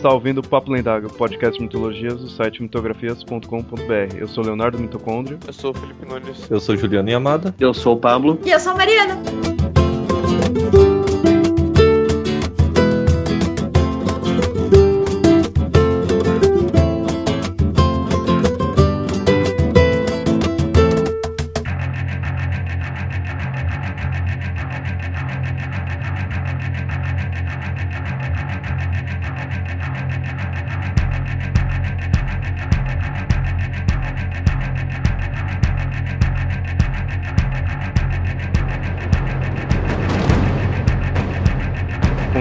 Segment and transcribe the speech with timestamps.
[0.00, 4.16] está ouvindo o Papo Lendário, podcast de mitologias do site mitografias.com.br.
[4.16, 5.38] Eu sou Leonardo Mitocôndrio.
[5.46, 6.50] Eu sou o Felipe Nunes.
[6.50, 7.54] Eu sou Juliano Yamada.
[7.60, 8.40] Eu sou o Pablo.
[8.44, 9.20] E eu sou a Mariana.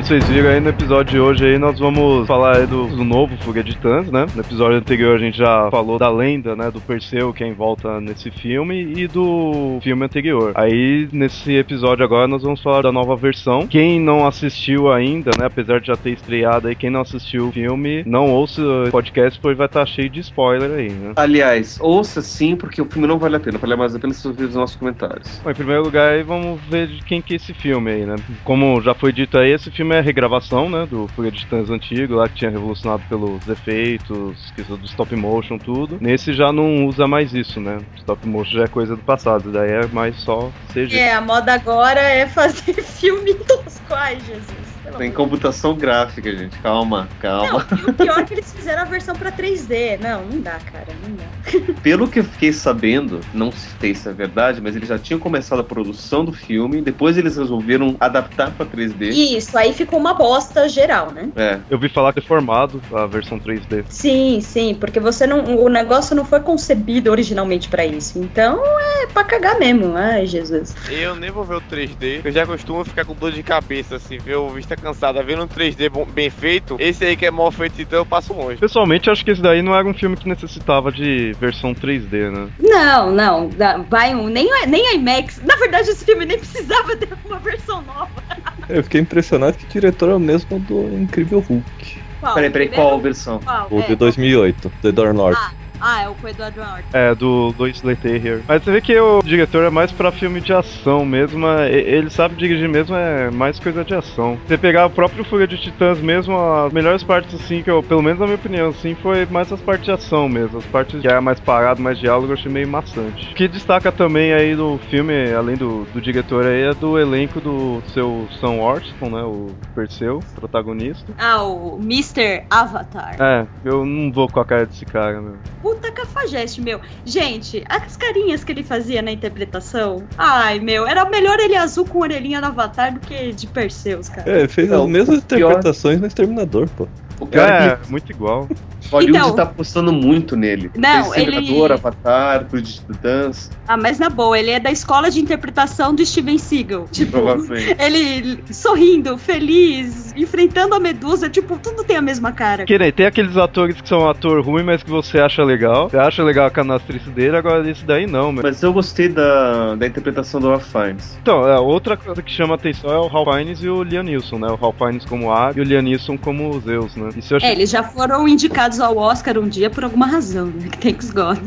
[0.10, 3.38] Vocês viram aí no episódio de hoje aí, nós vamos falar aí do, do novo
[3.44, 4.26] Fuga de Titãs, né?
[4.34, 7.54] No episódio anterior a gente já falou da lenda, né, do Perseu que é em
[7.54, 10.54] volta nesse filme e do filme anterior.
[10.56, 13.68] Aí nesse episódio agora nós vamos falar da nova versão.
[13.68, 17.52] Quem não assistiu ainda, né, apesar de já ter estreado aí, quem não assistiu o
[17.52, 21.14] filme, não ouça o podcast pois vai estar cheio de spoiler aí, né?
[21.18, 23.60] Aliás, ouça sim, porque o filme não vale a pena.
[23.60, 25.40] Vale mais a pena se ouvir os nossos comentários.
[25.44, 28.16] Bom, em primeiro lugar aí vamos ver de quem que é esse filme aí, né?
[28.44, 32.16] Como já foi dito aí, esse filme é regravação, né, do Fuga de Titãs antigo,
[32.16, 35.98] lá que tinha revolucionado pelos efeitos, questão do stop motion, tudo.
[36.00, 37.80] Nesse já não usa mais isso, né?
[37.98, 40.98] Stop motion já é coisa do passado, daí é mais só CG.
[40.98, 43.94] É, a moda agora é fazer filme tosco.
[43.94, 44.79] Ai, Jesus.
[44.90, 46.58] Pelo Tem computação gráfica, gente.
[46.60, 47.66] Calma, calma.
[47.70, 50.00] Não, e o pior é que eles fizeram a versão pra 3D.
[50.00, 51.74] Não, não dá, cara, não dá.
[51.82, 55.60] Pelo que eu fiquei sabendo, não sei se é verdade, mas eles já tinham começado
[55.60, 59.10] a produção do filme, depois eles resolveram adaptar pra 3D.
[59.10, 61.30] Isso, aí ficou uma bosta geral, né?
[61.36, 61.60] É.
[61.70, 63.86] Eu vi falar que é formado a versão 3D.
[63.90, 65.58] Sim, sim, porque você não.
[65.58, 68.20] O negócio não foi concebido originalmente pra isso.
[68.20, 68.62] Então
[69.04, 69.96] é pra cagar mesmo.
[69.96, 70.76] Ai, Jesus.
[70.90, 74.18] Eu nem vou ver o 3D, eu já costumo ficar com dor de cabeça, assim,
[74.18, 76.76] ver o vista cansada, vendo um 3D bom- bem feito.
[76.80, 78.58] Esse aí que é mal feito, então eu passo longe.
[78.58, 82.50] Pessoalmente, acho que esse daí não era um filme que necessitava de versão 3D, né?
[82.60, 83.50] Não, não.
[83.90, 84.28] Vai um.
[84.28, 85.42] Nem, nem IMAX.
[85.44, 88.10] Na verdade, esse filme nem precisava ter uma versão nova.
[88.70, 92.00] Eu fiquei impressionado que o diretor é o mesmo do Incrível Hulk.
[92.20, 92.34] Qual?
[92.36, 93.40] Peraí, peraí, qual versão?
[93.40, 93.68] Qual?
[93.72, 95.38] O É, de 2008, The Door North.
[95.40, 95.52] Ah,
[95.82, 96.84] ah, é o com o Eduardo Norton.
[96.94, 98.42] É, do Lois Leterrier.
[98.48, 101.48] Mas você vê que o diretor é mais pra filme de ação mesmo.
[101.48, 104.38] é- Ele sabe dirigir mesmo, é mais coisa de ação.
[104.48, 108.02] Você pegar o próprio Fuga de Titãs mesmo, as melhores partes, assim, que eu, pelo
[108.02, 110.58] menos na minha opinião, assim, foi mais as partes de ação mesmo.
[110.60, 113.32] As partes que era mais parado, mais diálogo, eu achei meio maçante.
[113.32, 117.40] O que destaca também aí do filme, além do, do diretor aí, é do elenco
[117.40, 119.24] do seu Sam Worthington, né?
[119.24, 121.14] O Perseu, protagonista.
[121.18, 122.44] Ah, o Mr.
[122.50, 123.16] Avatar.
[123.20, 125.38] É, eu não vou com a cara desse cara, meu.
[125.70, 126.82] Puta cafajeste, meu.
[127.06, 130.04] Gente, as carinhas que ele fazia na interpretação.
[130.18, 134.28] Ai, meu, era melhor ele azul com orelhinha no Avatar do que de Perseus, cara.
[134.28, 136.88] É, fez as mesmas interpretações no Exterminador, pô.
[137.20, 138.48] O cara É, muito igual.
[138.48, 140.72] que Hollywood Então- tá apostando muito nele.
[140.76, 145.20] Não, Tem ele- Avatar, de Titãs, Ah, mas na boa, ele é da escola de
[145.20, 146.86] interpretação do Steven Seagal.
[146.92, 147.76] Tipo, provavelmente.
[147.80, 152.66] ele sorrindo, feliz, enfrentando a medusa, tipo, tudo tem a mesma cara.
[152.66, 155.90] Que nem, tem aqueles atores que são ator ruim, mas que você acha legal.
[155.90, 158.44] Você acha legal a canastrice dele, agora esse daí não, meu.
[158.44, 161.18] Mas eu gostei da, da interpretação do Ralph Fiennes.
[161.22, 164.38] Então, é, outra coisa que chama atenção é o Ralph Fiennes e o Liam Neeson,
[164.40, 164.48] né?
[164.48, 167.09] O Ralph Fiennes como A e o Liam Neeson como Zeus, né?
[167.16, 167.50] Isso eu achei...
[167.50, 170.70] É, eles já foram indicados ao Oscar um dia por alguma razão, né?
[170.80, 171.38] Thanks God.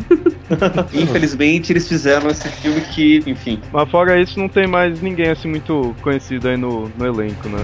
[0.92, 5.48] Infelizmente, eles fizeram esse filme que, enfim, Mas fora isso, não tem mais ninguém assim
[5.48, 7.58] muito conhecido aí no, no elenco, né?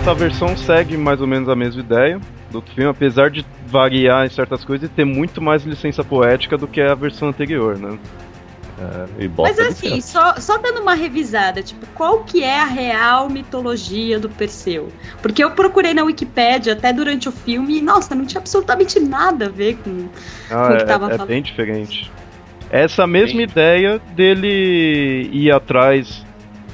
[0.00, 4.28] Essa versão segue mais ou menos a mesma ideia do filme, apesar de variar em
[4.28, 7.98] certas coisas e ter muito mais licença poética do que a versão anterior, né?
[9.18, 13.28] E bota Mas assim, só, só dando uma revisada, tipo, qual que é a real
[13.30, 14.88] mitologia do Perseu?
[15.22, 19.46] Porque eu procurei na Wikipédia até durante o filme e, nossa, não tinha absolutamente nada
[19.46, 20.08] a ver com.
[20.50, 21.28] Ah, Com o que é, tava é falando.
[21.28, 22.10] bem diferente.
[22.70, 26.24] Essa mesma Bem- ideia dele ir atrás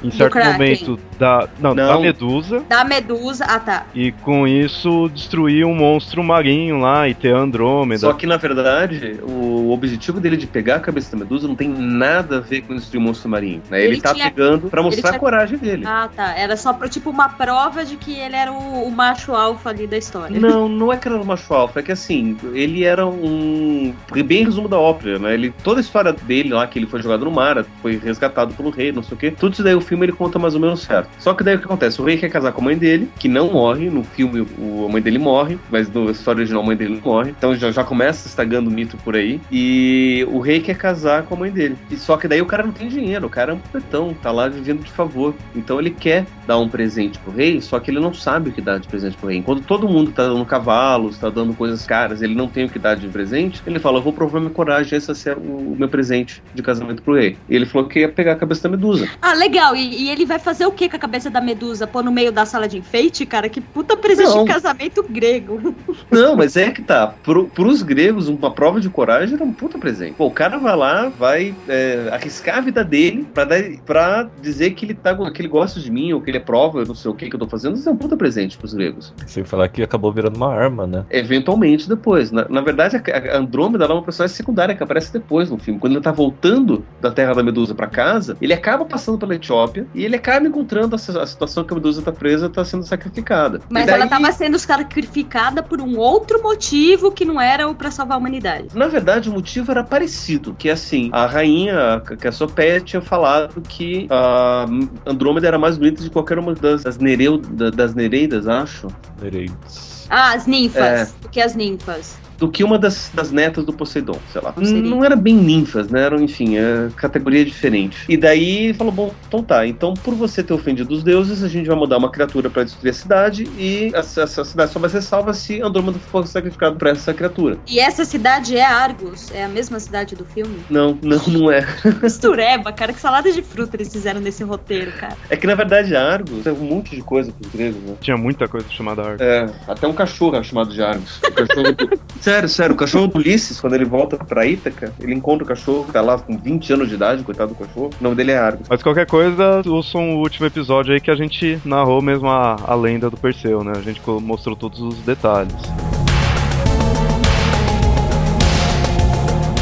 [0.03, 0.53] em certo Kraken.
[0.53, 2.01] momento da, não, da Não.
[2.01, 3.45] Medusa Da Medusa.
[3.47, 3.85] Ah, tá.
[3.93, 7.99] e com isso destruir um monstro marinho lá e ter a Andrômeda.
[7.99, 11.69] Só que, na verdade, o objetivo dele de pegar a cabeça da Medusa não tem
[11.69, 13.61] nada a ver com destruir o monstro marinho.
[13.69, 13.83] Né?
[13.83, 15.83] Ele, Ele tá tinha- pegando pra mostrar tinha- a coragem dele.
[15.85, 16.33] Ah, tá.
[16.37, 19.85] Era só pro- tipo uma prova de que ele era o, o macho alfa ali
[19.87, 20.39] da história.
[20.39, 23.93] Não, não é que era um macho alfa, é que assim, ele era um.
[24.25, 25.33] Bem resumo da ópera, né?
[25.33, 28.69] Ele, toda a história dele lá, que ele foi jogado no mar, foi resgatado pelo
[28.69, 29.31] rei, não sei o quê.
[29.31, 31.09] Tudo isso daí o filme ele conta mais ou menos certo.
[31.19, 32.01] Só que daí o que acontece?
[32.01, 33.89] O rei quer casar com a mãe dele, que não morre.
[33.89, 37.01] No filme o, a mãe dele morre, mas na história original a mãe dele não
[37.01, 37.31] morre.
[37.37, 39.41] Então já, já começa estagando o mito por aí.
[39.51, 41.75] E o rei quer casar com a mãe dele.
[41.89, 44.31] E só que daí o cara não tem dinheiro, o cara é um petão, tá
[44.31, 45.35] lá vivendo de favor.
[45.53, 48.61] Então ele quer dar um presente pro rei, só que ele não sabe o que
[48.61, 49.37] dar de presente pro rei.
[49.37, 52.79] Enquanto todo mundo tá dando cavalos, tá dando coisas caras, ele não tem o que
[52.79, 56.41] dar de presente, ele fala: Eu vou provar minha coragem, esse ser o meu presente
[56.53, 57.37] de casamento pro rei.
[57.49, 59.09] E ele falou que ia pegar a cabeça da medusa.
[59.21, 59.75] Ah, legal.
[59.75, 61.87] E, e ele vai fazer o que com a cabeça da medusa?
[61.87, 63.49] Pôr no meio da sala de enfeite, cara?
[63.49, 64.43] Que puta presente Não.
[64.43, 65.75] de casamento grego.
[66.11, 67.07] Não, mas é que tá.
[67.23, 70.13] Pro, pros gregos, uma prova de coragem era um puta presente.
[70.13, 74.71] Pô, o cara vai lá, vai é, arriscar a vida dele pra, dar, pra dizer
[74.71, 76.95] que ele, tá, que ele gosta de mim, ou que ele é prova, eu não
[76.95, 77.75] sei o que que eu tô fazendo.
[77.75, 79.13] Isso é um puta presente pros gregos.
[79.25, 81.05] Sem falar que acabou virando uma arma, né?
[81.09, 82.31] Eventualmente depois.
[82.31, 85.79] Na, na verdade, a, a Andrômeda é uma personagem secundária que aparece depois no filme.
[85.79, 89.70] Quando ele tá voltando da Terra da Medusa pra casa, ele acaba passando pela Etiópia
[89.93, 93.59] e ele acaba encontrando a, a situação que a Medusa tá presa tá sendo sacrificada.
[93.69, 97.91] Mas daí- ela tava sendo sacrificada por um outro motivo que não era o pra
[97.91, 98.67] salvar a humanidade.
[98.73, 103.61] Na verdade, o motivo era parecido, que assim, a rainha, que a Sopeia tinha falado
[103.61, 104.65] que a
[105.05, 108.87] Andrômeda era mais bonita de qualquer uma das, das, Nereu, da- das Nereidas, acho,
[109.21, 110.07] Nereides.
[110.09, 110.81] Ah, as ninfas.
[110.83, 111.07] É.
[111.25, 112.17] O que as ninfas?
[112.41, 114.51] Do que uma das, das netas do Poseidon, sei lá.
[114.53, 114.81] Seria?
[114.81, 116.01] Não era bem ninfas, né?
[116.01, 118.03] Eram, enfim, é, categoria diferente.
[118.09, 121.47] E daí ele falou: bom, então tá, então por você ter ofendido os deuses, a
[121.47, 124.89] gente vai mandar uma criatura pra destruir a cidade e essa, essa cidade só vai
[124.89, 127.59] ser salva se Andrômeda for sacrificado pra essa criatura.
[127.67, 129.31] E essa cidade é Argos?
[129.31, 130.57] É a mesma cidade do filme?
[130.67, 131.63] Não, não, não é.
[132.01, 132.91] Mistureba, cara.
[132.91, 135.15] Que salada de fruta eles fizeram nesse roteiro, cara.
[135.29, 137.95] É que na verdade Argos tem um monte de coisa pros gregos, né?
[138.01, 139.21] Tinha muita coisa chamada Argo.
[139.21, 141.19] É, até um cachorro é chamado de Argos.
[141.19, 141.75] O cachorro
[142.31, 145.83] sério, sério, o cachorro do Ulisses, quando ele volta pra Ítaca, ele encontra o cachorro
[145.83, 147.89] que tá lá com 20 anos de idade, coitado do cachorro.
[147.99, 148.67] O nome dele é Argos.
[148.69, 152.73] Mas qualquer coisa, ouçam o último episódio aí que a gente narrou mesmo a, a
[152.73, 153.73] lenda do Perseu, né?
[153.75, 155.53] A gente mostrou todos os detalhes.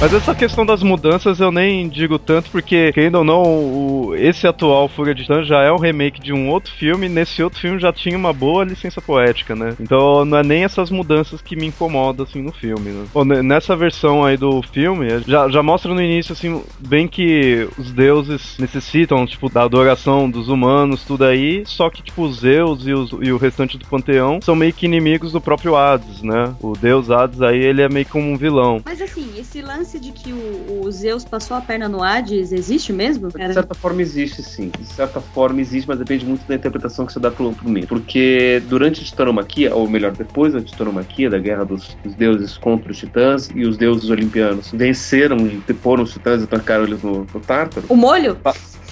[0.02, 4.48] Mas essa questão das mudanças eu nem digo tanto, porque, querendo ou não, o- esse
[4.48, 7.60] atual Fuga de Titãs já é um remake de um outro filme, e nesse outro
[7.60, 9.76] filme já tinha uma boa licença poética, né?
[9.78, 13.06] Então não é nem essas mudanças que me incomodam, assim, no filme, né?
[13.26, 17.92] Ne- nessa versão aí do filme, já, já mostra no início, assim, bem que os
[17.92, 22.94] deuses necessitam, tipo, da adoração dos humanos, tudo aí, só que, tipo, os Zeus e,
[22.94, 26.54] os- e o restante do panteão são meio que inimigos do próprio Hades, né?
[26.62, 28.82] O deus Hades aí, ele é meio como um vilão.
[28.86, 32.92] Mas assim, esse lance de que o, o Zeus passou a perna no Hades existe
[32.92, 33.30] mesmo?
[33.30, 34.72] De certa forma existe, sim.
[34.78, 37.88] De certa forma existe, mas depende muito da interpretação que você dá pro, pro mito.
[37.88, 42.92] Porque durante a titanomaquia, ou melhor, depois da titanomaquia, da guerra dos, dos deuses contra
[42.92, 47.26] os titãs, e os deuses olimpianos venceram e deporam os titãs e trancaram eles no,
[47.34, 47.86] no Tártaro.
[47.88, 48.38] O molho?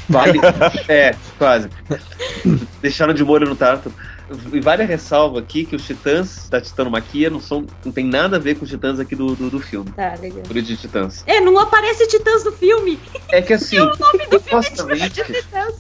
[0.10, 0.40] Vale.
[0.88, 1.70] é, quase.
[2.82, 3.94] Deixaram de molho no Tártaro.
[4.52, 8.36] E vale a ressalva aqui que os titãs da titanomaquia não, são, não tem nada
[8.36, 9.92] a ver com os titãs aqui do, do, do filme.
[9.92, 10.44] Tá, legal.
[10.46, 11.24] Fúria de Titãs.
[11.26, 13.00] É, não aparece Titãs no filme.
[13.30, 15.76] É que assim, O nome do filme é Titãs.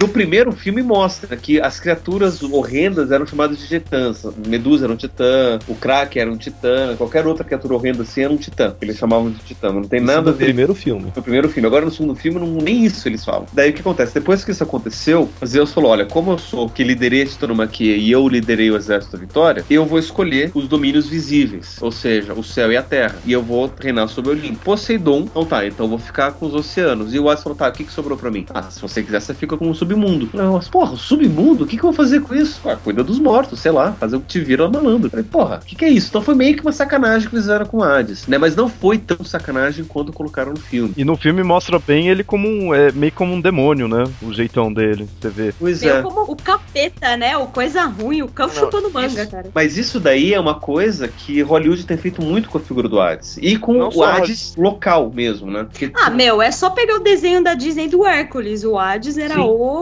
[0.00, 4.24] No primeiro filme mostra que as criaturas horrendas eram chamadas de titãs.
[4.46, 8.32] Medusa era um titã, o Kraken era um titã, qualquer outra criatura horrenda assim era
[8.32, 8.76] um titã.
[8.80, 9.72] Eles chamavam de titã.
[9.72, 11.12] Não tem Isso nada a no ver primeiro filme.
[11.16, 11.66] no primeiro filme.
[11.66, 13.46] Agora no segundo filme, não, nem isso eles falam.
[13.52, 14.14] Daí o que acontece?
[14.14, 18.08] Depois que isso aconteceu, Zeus falou: olha, como eu sou que liderei a titanomaquia e
[18.12, 22.44] eu liderei o exército da vitória, eu vou escolher os domínios visíveis, ou seja, o
[22.44, 23.16] céu e a terra.
[23.26, 24.60] E eu vou reinar sobre o Olimpo.
[24.64, 27.12] Poseidon, então tá, então eu vou ficar com os oceanos.
[27.12, 28.46] E o Hades falou: tá, o que, que sobrou pra mim?
[28.54, 30.28] Ah, se você quiser, você fica com o submundo.
[30.34, 31.64] Eu, mas, porra, o submundo?
[31.64, 32.60] O que, que eu vou fazer com isso?
[32.68, 35.06] Ah, cuida dos mortos, sei lá, fazer o que te vira malandro.
[35.06, 36.08] Eu falei, porra, o que, que é isso?
[36.08, 38.38] Então foi meio que uma sacanagem que fizeram com o Hades, né?
[38.38, 40.92] Mas não foi tão sacanagem quanto colocaram no filme.
[40.96, 42.74] E no filme mostra bem ele como um.
[42.74, 44.04] É, meio como um demônio, né?
[44.22, 45.54] O jeitão dele, você vê.
[45.58, 45.92] Pois é.
[45.92, 47.36] Meio como o capeta, né?
[47.36, 49.50] O coisa ruim, o cão Não, chupando manga, isso- cara.
[49.54, 53.00] Mas isso daí é uma coisa que Hollywood tem feito muito com a figura do
[53.00, 53.38] Hades.
[53.40, 55.64] E com Não o Hades local mesmo, né?
[55.64, 58.64] Porque Ah, meu, é só pegar o desenho da Disney do Hércules.
[58.64, 59.40] O Hades era Sim.
[59.40, 59.77] o.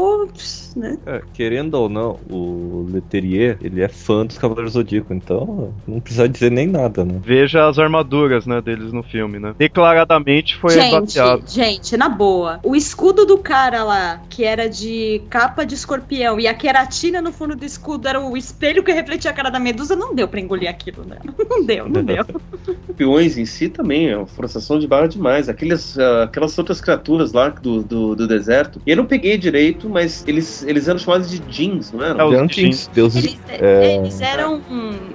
[0.76, 0.98] Né?
[1.06, 6.28] É, querendo ou não, o Leterrier, ele é fã dos Cavaleiros Zodíaco, então não precisa
[6.28, 7.18] dizer nem nada, né?
[7.22, 9.54] Veja as armaduras, né, deles no filme, né?
[9.58, 11.48] Declaradamente foi gente, baseado.
[11.48, 12.60] gente, na boa.
[12.62, 17.32] O escudo do cara lá, que era de capa de escorpião, e a queratina no
[17.32, 20.40] fundo do escudo era o espelho que refletia a cara da medusa, não deu pra
[20.40, 21.16] engolir aquilo, né?
[21.48, 22.24] Não deu, não deu.
[22.88, 25.48] os peões em si também é uma forçação de barra demais.
[25.48, 28.80] Aqueles, ah, aquelas outras criaturas lá do, do, do deserto.
[28.86, 32.28] Eu não peguei direito, mas eles, eles eram chamados de jeans, não É, eram?
[32.28, 33.24] os Jantins, deuses.
[33.24, 33.96] Eles, É.
[33.96, 34.62] eles eram.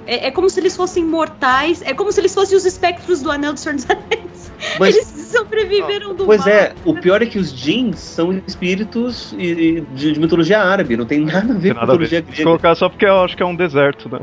[0.06, 1.82] É, é como se eles fossem mortais.
[1.82, 4.52] É como se eles fossem os espectros do Anel do Senhor dos Anéis.
[4.78, 6.48] Mas Eles Sobreviveram do Pois mal.
[6.50, 11.20] é, o pior é que os jeans são espíritos de, de mitologia árabe, não tem
[11.24, 12.42] nada a ver Tem com mitologia grega.
[12.44, 14.20] colocar só porque eu acho que é um deserto, né?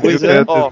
[0.00, 0.44] Pois é, é.
[0.46, 0.70] Ó.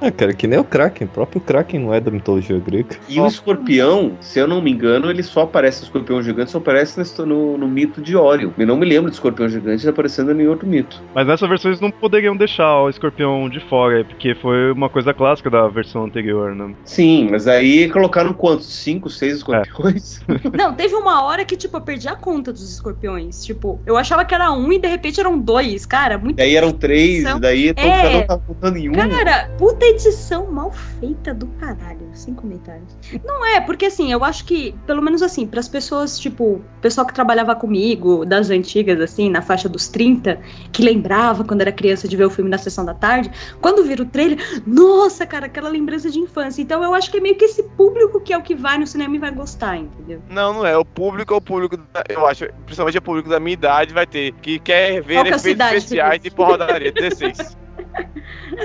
[0.00, 1.06] Ah, cara, que nem o Kraken.
[1.06, 2.96] O próprio Kraken não é da mitologia grega.
[3.08, 6.58] E o escorpião, se eu não me engano, ele só aparece, o escorpião gigante só
[6.58, 8.50] aparece nesse- no, no mito de Orion.
[8.58, 11.02] Eu não me lembro do escorpião gigante aparecendo em outro mito.
[11.14, 14.88] Mas nessa versão eles não poderiam deixar o escorpião de fora, aí, porque foi uma
[14.88, 16.74] coisa clássica da versão anterior, né?
[16.84, 18.66] Sim, mas aí colocaram quantos?
[18.66, 20.20] Cinco, seis escorpiões?
[20.56, 23.44] Não, teve uma hora que, tipo, eu perdi a conta dos escorpiões.
[23.44, 25.86] Tipo, eu achava que era um e de repente eram dois.
[25.86, 26.38] Cara, muito.
[26.38, 28.02] E aí eram três, e daí todo É.
[28.02, 28.42] cada um tava
[28.76, 28.92] em um.
[28.92, 32.96] Cara, puta edição mal feita do caralho, sem comentários.
[33.24, 37.06] Não é, porque assim, eu acho que, pelo menos assim, pras pessoas, tipo, o pessoal
[37.06, 40.40] que trabalhava comigo, das antigas, assim, na faixa dos 30,
[40.72, 44.02] que lembrava quando era criança de ver o filme na sessão da tarde, quando vira
[44.02, 46.60] o trailer, nossa, cara, aquela lembrança de infância.
[46.60, 48.86] Então eu acho que é meio que esse público que é o que vai no
[48.86, 50.20] cinema e vai gostar, entendeu?
[50.28, 50.76] Não, não é.
[50.76, 54.06] O público é o público, da- eu acho, principalmente o público da minha idade vai
[54.06, 56.92] ter, que quer ver Qual é efeitos especiais de porradaria.
[56.92, 57.56] 16.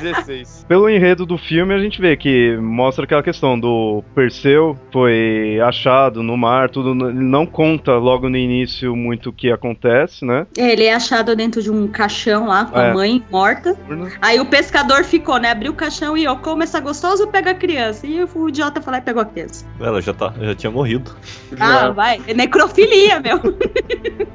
[0.01, 0.65] 16.
[0.67, 6.21] Pelo enredo do filme, a gente vê que mostra aquela questão do Perseu foi achado
[6.23, 7.09] no mar, tudo.
[7.09, 10.45] Ele não conta logo no início muito o que acontece, né?
[10.57, 12.89] Ele é achado dentro de um caixão lá, com É.
[12.91, 13.75] a mãe morta.
[14.21, 15.51] Aí o pescador ficou, né?
[15.51, 18.05] Abriu o caixão e, ó, como essa gostosa, pega a criança.
[18.07, 19.65] E o idiota foi lá e pegou a criança.
[19.79, 21.11] Ela já, tá, já tinha morrido.
[21.59, 22.19] Ah, vai.
[22.27, 23.39] É necrofilia, meu.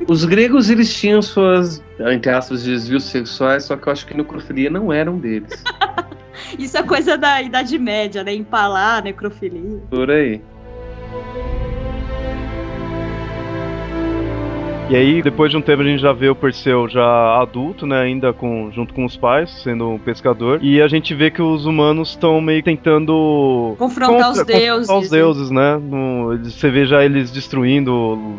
[0.09, 4.71] Os gregos, eles tinham suas, entre aspas, desvios sexuais, só que eu acho que necrofilia
[4.71, 5.63] não eram deles.
[6.59, 8.35] Isso é coisa da Idade Média, né?
[8.35, 9.81] Empalar, necrofilia.
[9.91, 10.43] Por aí.
[14.91, 18.03] E aí, depois de um tempo, a gente já vê o Perseu já adulto, né?
[18.03, 20.59] Ainda com, junto com os pais, sendo um pescador.
[20.63, 23.75] E a gente vê que os humanos estão meio tentando.
[23.79, 24.91] Confrontar os confrontar deuses.
[24.91, 25.79] os deuses, né?
[25.79, 27.93] No- você vê já eles destruindo,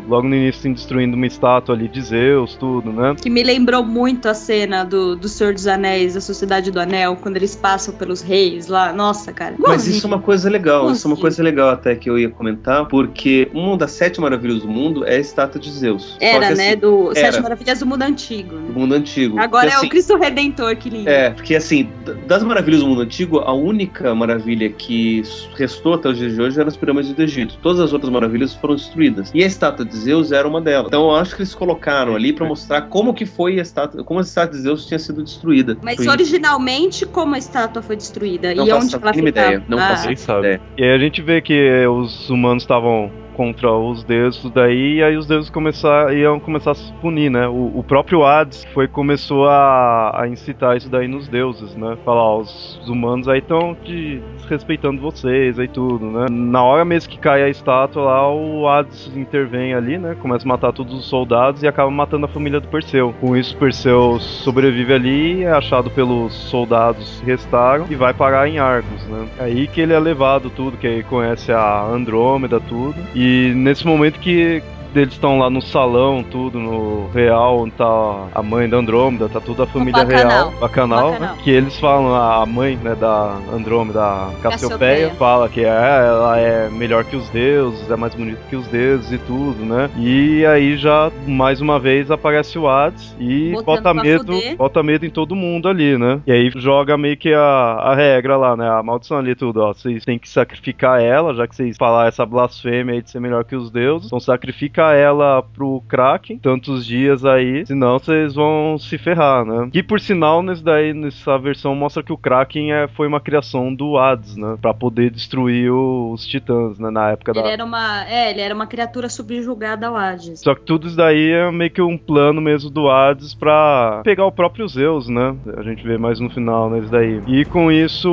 [0.07, 3.15] logo no início, assim, destruindo uma estátua ali de Zeus, tudo, né?
[3.19, 7.15] Que me lembrou muito a cena do, do Senhor dos Anéis, da Sociedade do Anel,
[7.15, 8.93] quando eles passam pelos reis lá.
[8.93, 9.55] Nossa, cara.
[9.57, 12.29] Mas isso é uma coisa legal, isso é uma coisa legal até que eu ia
[12.29, 16.15] comentar, porque uma das sete maravilhas do mundo é a estátua de Zeus.
[16.34, 16.69] Só Era, né?
[16.69, 17.31] assim, Do era.
[17.31, 18.55] Sete Maravilhas do Mundo Antigo.
[18.55, 18.67] né?
[18.67, 19.39] do mundo antigo.
[19.39, 21.09] Agora Porque, é assim, o Cristo Redentor que lindo.
[21.09, 21.89] É, porque assim,
[22.27, 25.21] das maravilhas do mundo antigo, a única maravilha que
[25.55, 27.57] restou até os dias de hoje eram as pirâmides do Egito.
[27.61, 29.31] Todas as outras maravilhas foram destruídas.
[29.33, 30.87] E a estátua de Zeus era uma delas.
[30.87, 34.19] Então eu acho que eles colocaram ali pra mostrar como que foi a estátua, como
[34.19, 35.77] a estátua de Zeus tinha sido destruída.
[35.81, 38.53] Mas Foi- originalmente, como a estátua foi destruída?
[38.53, 39.29] Não e onde ela ficava?
[39.29, 40.61] ideia, não Ah, faço ideia.
[40.77, 45.17] E aí a gente vê que os humanos estavam contra os deuses daí, e aí
[45.17, 47.47] os deuses começar, iam começar a se punir, né?
[47.47, 51.97] O, o próprio Hades foi, começou a, a incitar isso daí nos deuses, né?
[52.03, 56.27] Falar, ó, os, os humanos aí estão desrespeitando vocês aí tudo, né?
[56.29, 60.15] Na hora mesmo que cai a estátua lá, o Hades intervém ali, né?
[60.21, 63.13] Começa a matar todos os soldados e acaba matando a família do Perseu.
[63.19, 68.59] Com isso, Perseu sobrevive ali, é achado pelos soldados que restaram e vai parar em
[68.59, 69.27] Argos, né?
[69.39, 72.95] É aí que ele é levado tudo, que aí conhece a Andrômeda, tudo.
[73.13, 73.24] E
[73.55, 74.61] nesse momento que
[74.99, 79.39] eles estão lá no salão, tudo, no real, onde tá a mãe da Andrômeda, tá
[79.39, 80.49] toda a família Bacanal.
[80.49, 81.35] real, bacanal, Bacanal.
[81.35, 81.41] né?
[81.43, 86.69] que eles falam, a mãe, né, da Andrômeda, a Cassiopeia, fala que é, ela é
[86.69, 89.89] melhor que os deuses, é mais bonita que os deuses e tudo, né?
[89.97, 94.55] E aí já, mais uma vez, aparece o Hades e Botando bota medo, fuder.
[94.57, 96.19] bota medo em todo mundo ali, né?
[96.25, 98.69] E aí joga meio que a, a regra lá, né?
[98.69, 99.73] A maldição ali tudo, ó.
[99.73, 103.43] Vocês têm que sacrificar ela, já que vocês falaram essa blasfêmia aí de ser melhor
[103.43, 104.07] que os deuses.
[104.07, 109.69] Então sacrifica ela pro Kraken, tantos dias aí, senão vocês vão se ferrar, né?
[109.73, 113.73] E por sinal, nesse daí, nessa versão, mostra que o Kraken é, foi uma criação
[113.73, 114.57] do Hades, né?
[114.61, 116.89] Pra poder destruir os titãs, né?
[116.89, 117.49] Na época Ele da.
[117.49, 118.05] era uma.
[118.05, 120.39] É, ele era uma criatura subjugada ao Hades.
[120.41, 124.25] Só que tudo isso daí é meio que um plano mesmo do Hades pra pegar
[124.25, 125.35] o próprio Zeus, né?
[125.57, 126.79] A gente vê mais no final, né?
[126.79, 127.21] Isso daí.
[127.27, 128.09] E com isso,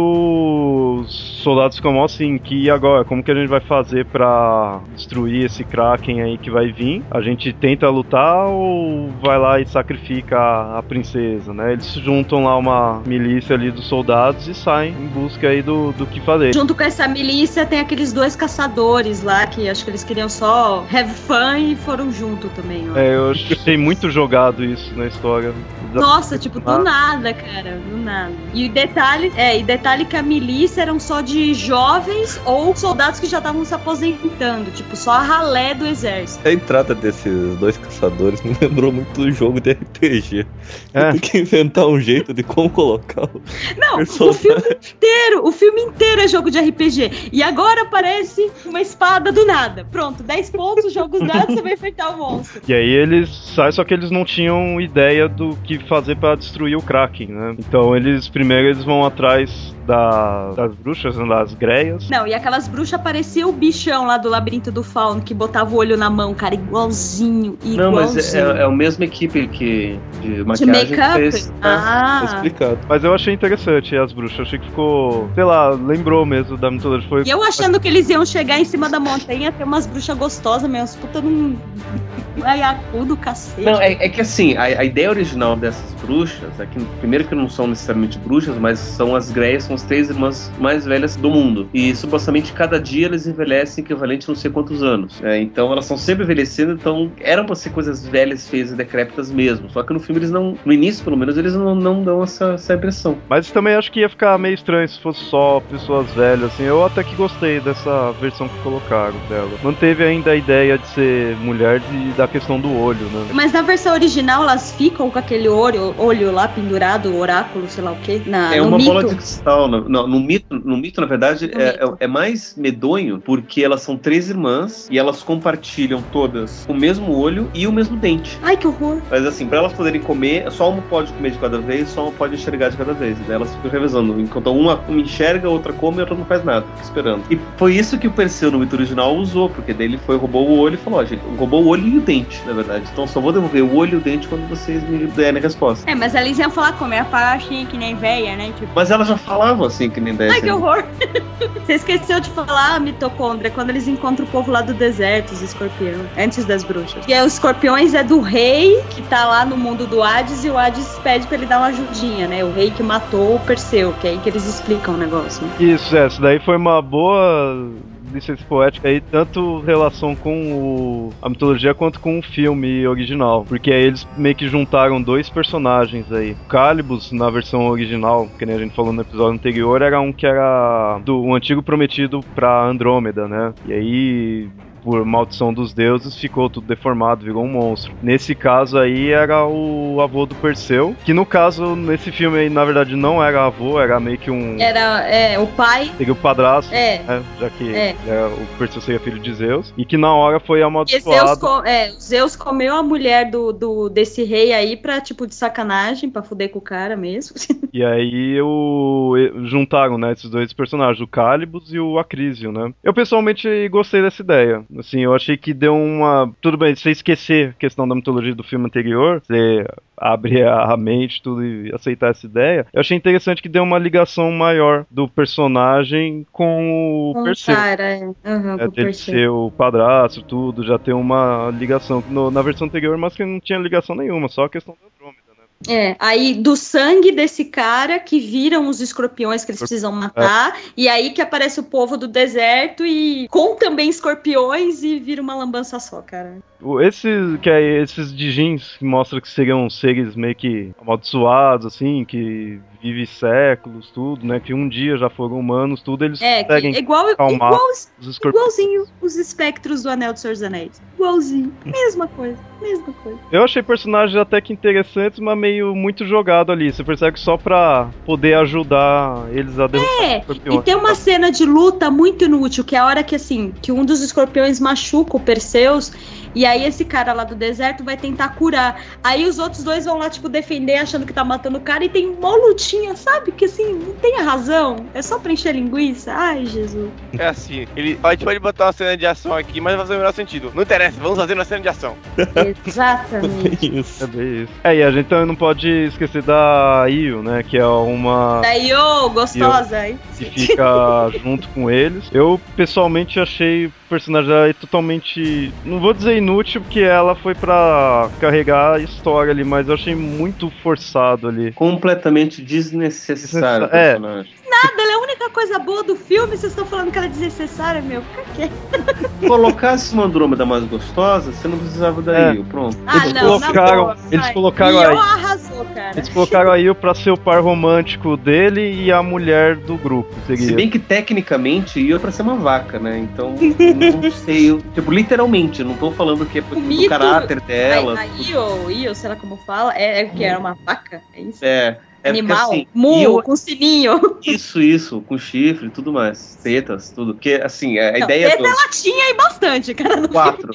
[1.01, 3.05] os soldados ficam assim, que agora?
[3.05, 7.03] Como que a gente vai fazer pra destruir esse Kraken aí que vai vir?
[7.11, 11.73] A gente tenta lutar ou vai lá e sacrifica a, a princesa, né?
[11.73, 16.07] Eles juntam lá uma milícia ali dos soldados e saem em busca aí do, do
[16.07, 16.55] que fazer.
[16.55, 20.85] Junto com essa milícia tem aqueles dois caçadores lá que acho que eles queriam só
[20.93, 22.89] have fun e foram junto também.
[22.91, 22.97] Ó.
[22.97, 25.53] É, eu achei muito jogado isso na história.
[25.93, 28.33] Nossa, tipo, do nada, cara, do nada.
[28.55, 32.77] E o detalhe, é, e detalhe que a milícia eram só de de jovens ou
[32.77, 36.42] soldados que já estavam se aposentando, tipo, só a ralé do exército.
[36.45, 40.47] A entrada desses dois caçadores me lembrou muito do jogo de RPG.
[40.93, 41.11] É.
[41.13, 43.41] Tem que inventar um jeito de como colocar o
[43.79, 44.41] Não, o personagem.
[44.41, 44.63] filme
[44.95, 47.31] inteiro, o filme inteiro é jogo de RPG.
[47.33, 49.87] E agora aparece uma espada do nada.
[49.91, 52.61] Pronto, 10 pontos, jogo usado, você vai enfrentar o monstro.
[52.67, 56.77] E aí eles saem, só que eles não tinham ideia do que fazer pra destruir
[56.77, 57.57] o Kraken, né?
[57.59, 62.09] Então eles primeiro eles vão atrás da- das bruxas, né, das greias.
[62.09, 65.79] Não, e aquelas bruxas parecia o bichão lá do labirinto do fauno que botava o
[65.79, 67.77] olho na mão, cara, igualzinho, igualzinho.
[67.77, 71.15] Não, mas é, é a mesma equipe que de de maquiagem que make-up?
[71.19, 71.49] fez.
[71.49, 71.53] é.
[71.63, 72.79] Ah, Tá explicado.
[72.89, 77.09] Mas eu achei interessante as bruxas, achei que ficou, sei lá, lembrou mesmo da mitologia.
[77.09, 80.17] Foi e eu achando que eles iam chegar em cima da montanha ter umas bruxas
[80.17, 81.57] gostosas mesmo, puta num
[82.45, 83.63] aiacu do cacete.
[83.63, 87.35] Não, é, é que assim, a, a ideia original dessas bruxas é que, primeiro, que
[87.35, 91.31] não são necessariamente bruxas, mas são as greias, são as três irmãs mais velhas do
[91.31, 91.69] mundo.
[91.73, 95.21] E supostamente cada dia eles envelhecem equivalente a não sei quantos anos.
[95.23, 99.31] É, então elas estão sempre envelhecendo, então eram pra ser coisas velhas, feias e decrépitas
[99.31, 99.71] mesmo.
[99.71, 102.53] Só que no filme eles não, no início pelo menos, eles não, não dão essa,
[102.53, 103.17] essa impressão.
[103.29, 106.65] Mas também acho que ia ficar meio estranho se fosse só pessoas velhas, assim.
[106.65, 109.51] Eu até que gostei dessa versão que colocaram dela.
[109.63, 113.29] Manteve ainda a ideia de ser mulher e da questão do olho, né?
[113.33, 117.93] Mas na versão original elas ficam com aquele olho, olho lá pendurado, oráculo, sei lá
[117.93, 118.21] o quê.
[118.27, 118.91] Na, é no uma mito.
[118.91, 119.62] bola de cristal.
[119.69, 121.97] No, no, no mito, no mito, na verdade, No é, mito.
[122.01, 127.17] é- é mais medonho porque elas são três irmãs e elas compartilham todas o mesmo
[127.17, 128.39] olho e o mesmo dente.
[128.43, 129.01] Ai, que horror.
[129.11, 132.13] Mas assim, pra elas poderem comer, só uma pode comer de cada vez, só uma
[132.13, 133.17] pode enxergar de cada vez.
[133.27, 134.21] Daí elas ficam revezando.
[134.21, 137.23] Enquanto uma, uma enxerga, a outra come e a outra não faz nada, fica esperando.
[137.31, 140.49] E foi isso que o Perseu no mito original usou, porque daí ele foi, roubou
[140.49, 142.85] o olho e falou: ó, gente, roubou o olho e o dente, na verdade.
[142.93, 145.91] Então só vou devolver o olho e o dente quando vocês me derem a resposta.
[145.91, 146.93] É, mas eles iam falar como?
[146.95, 148.53] É a parachinha que nem véia, né?
[148.59, 149.17] Tipo, Mas elas já
[149.61, 150.35] assim, que nem dessa.
[150.35, 150.85] ai, que horror.
[151.65, 155.99] Você esqueceu de falar, mitocôndria, quando eles encontram o povo lá do deserto, os escorpiões,
[156.19, 157.05] antes das bruxas.
[157.07, 160.51] E aí os escorpiões é do rei, que tá lá no mundo do Hades, e
[160.51, 162.45] o Hades pede pra ele dar uma ajudinha, né?
[162.45, 165.45] O rei que matou o Perseu, que é aí que eles explicam o negócio.
[165.45, 165.53] né?
[165.61, 167.71] Isso, é, isso daí foi uma boa
[168.13, 173.45] licença poética aí, tanto relação com o, a mitologia quanto com o filme original.
[173.45, 176.33] Porque aí eles meio que juntaram dois personagens aí.
[176.33, 180.13] O Calibus, na versão original, que nem a gente falou no episódio anterior, era um
[180.13, 183.53] que era do um antigo prometido pra Andrômeda, né?
[183.67, 184.49] E aí
[184.83, 187.93] por maldição dos deuses, ficou tudo deformado, virou um monstro.
[188.03, 192.65] Nesse caso aí era o avô do Perseu, que no caso, nesse filme aí, na
[192.65, 194.59] verdade, não era avô, era meio que um.
[194.61, 195.91] Era é, o pai.
[195.97, 196.99] Seria o padrasto, É.
[197.03, 197.23] né?
[197.41, 197.95] Já que É.
[198.07, 199.73] era- o Perseu seria filho de Zeus.
[199.77, 201.41] E que na hora foi E Zeus, amaldiçoado.
[201.41, 206.11] co- é, Zeus comeu a mulher do, do, desse rei aí pra, tipo, de sacanagem,
[206.11, 207.37] pra fuder com o cara mesmo.
[207.75, 212.71] E aí o, juntaram, né, esses dois personagens, o Calibus e o Acrísio, né?
[212.85, 214.63] Eu pessoalmente gostei dessa ideia.
[214.79, 216.33] Assim, eu achei que deu uma.
[216.41, 221.23] Tudo bem, você esquecer a questão da mitologia do filme anterior, você abre a mente
[221.23, 222.67] tudo e aceitar essa ideia.
[222.73, 227.55] Eu achei interessante que deu uma ligação maior do personagem com o Com Perseu.
[227.55, 227.99] cara, é.
[228.05, 228.15] Uhum,
[228.55, 229.15] É, com dele Perseu.
[229.15, 232.03] ser o padrasto, tudo, já tem uma ligação.
[232.09, 235.22] No- na versão anterior, mas que não tinha ligação nenhuma, só a questão da Andrômeda?
[235.69, 240.89] É, aí do sangue desse cara que viram os escorpiões que eles precisam matar, e
[240.89, 245.79] aí que aparece o povo do deserto e com também escorpiões e vira uma lambança
[245.79, 246.39] só, cara.
[246.81, 252.61] Esses, que é esses Dijins, que mostra que seriam seres meio que amaldiçoados, assim, que
[252.81, 254.41] vivem séculos, tudo, né?
[254.41, 257.69] Que um dia já foram humanos, tudo, eles É, que, conseguem igual, acalmar igual,
[258.01, 260.83] os igualzinho os espectros do Anel dos Senhor dos Anéis.
[260.95, 261.53] Igualzinho.
[261.65, 263.19] Mesma coisa, mesma coisa.
[263.31, 266.73] Eu achei personagens até que interessantes, mas meio muito jogado ali.
[266.73, 270.61] Você percebe que só pra poder ajudar eles a derrotar É, escorpiões.
[270.61, 273.73] E tem uma cena de luta muito inútil, que é a hora que assim, que
[273.73, 275.93] um dos escorpiões machuca o Perseus,
[276.35, 278.81] e aí esse cara lá do deserto vai tentar curar.
[279.03, 281.89] Aí os outros dois vão lá, tipo, defender, achando que tá matando o cara, e
[281.89, 283.33] tem uma lutinha, sabe?
[283.33, 284.87] Que assim, não tem a razão.
[284.95, 286.13] É só pra encher linguiça.
[286.15, 286.91] Ai, Jesus.
[287.19, 289.95] É assim, ele, a gente pode botar uma cena de ação aqui, mas vai fazer
[289.95, 290.53] o menor sentido.
[290.55, 291.97] Não interessa, vamos fazer uma cena de ação.
[292.67, 293.79] Exatamente.
[293.79, 294.05] Isso.
[294.05, 294.53] É bem isso.
[294.65, 297.43] É, e a gente também não pode esquecer da Io, né?
[297.43, 298.41] Que é uma.
[298.43, 299.77] Daí, ô, gostosa.
[299.77, 299.99] aí.
[300.17, 302.09] que fica junto com eles.
[302.13, 305.53] Eu pessoalmente achei personagem aí totalmente.
[305.67, 309.95] Não vou dizer inútil, porque ela foi pra carregar a história ali, mas eu achei
[309.95, 311.53] muito forçado ali.
[311.53, 313.93] Completamente desnecessário o É.
[313.93, 314.33] personagem.
[314.51, 316.29] Nada, ela é a única coisa boa do filme.
[316.37, 318.03] Vocês estão falando que ela é desnecessária, meu.
[318.03, 319.27] Fica quieto.
[319.27, 322.05] Colocasse uma Andrômeda mais gostosa, você não precisava É.
[322.33, 322.77] daí, pronto.
[322.87, 324.97] Ah, eles não, na colocaram, boa, eles colocaram Io aí.
[324.97, 325.75] arrasou, cara.
[325.75, 325.97] cara.
[325.99, 330.15] Eles colocaram a Io pra ser o par romântico dele e a mulher do grupo.
[330.27, 330.47] Seria.
[330.47, 332.99] Se bem que tecnicamente ia pra ser uma vaca, né?
[332.99, 334.51] Então, não sei.
[334.51, 337.95] eu- tipo, literalmente, eu não tô falando que é do mito- caráter dela.
[337.99, 340.25] A, a Io, Io, sei lá como fala, é, é o que?
[340.25, 341.03] Era uma vaca?
[341.15, 341.45] É isso?
[341.45, 341.79] É.
[342.05, 344.01] É porque, Animal, assim, mu, Io- com sininho.
[344.27, 346.37] Isso, isso, com chifre e tudo mais.
[346.43, 347.15] Tetas, tudo.
[347.15, 348.49] Porque, assim, a Não, ideia teta do.
[348.49, 350.09] ela tinha aí bastante, cara.
[350.09, 350.53] Quatro.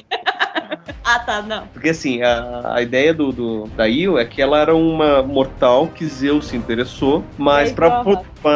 [1.04, 1.66] Ah, tá, não.
[1.72, 5.86] Porque assim, a, a ideia do, do- da Io é que ela era uma mortal
[5.88, 8.04] que Zeus se interessou, mas aí, para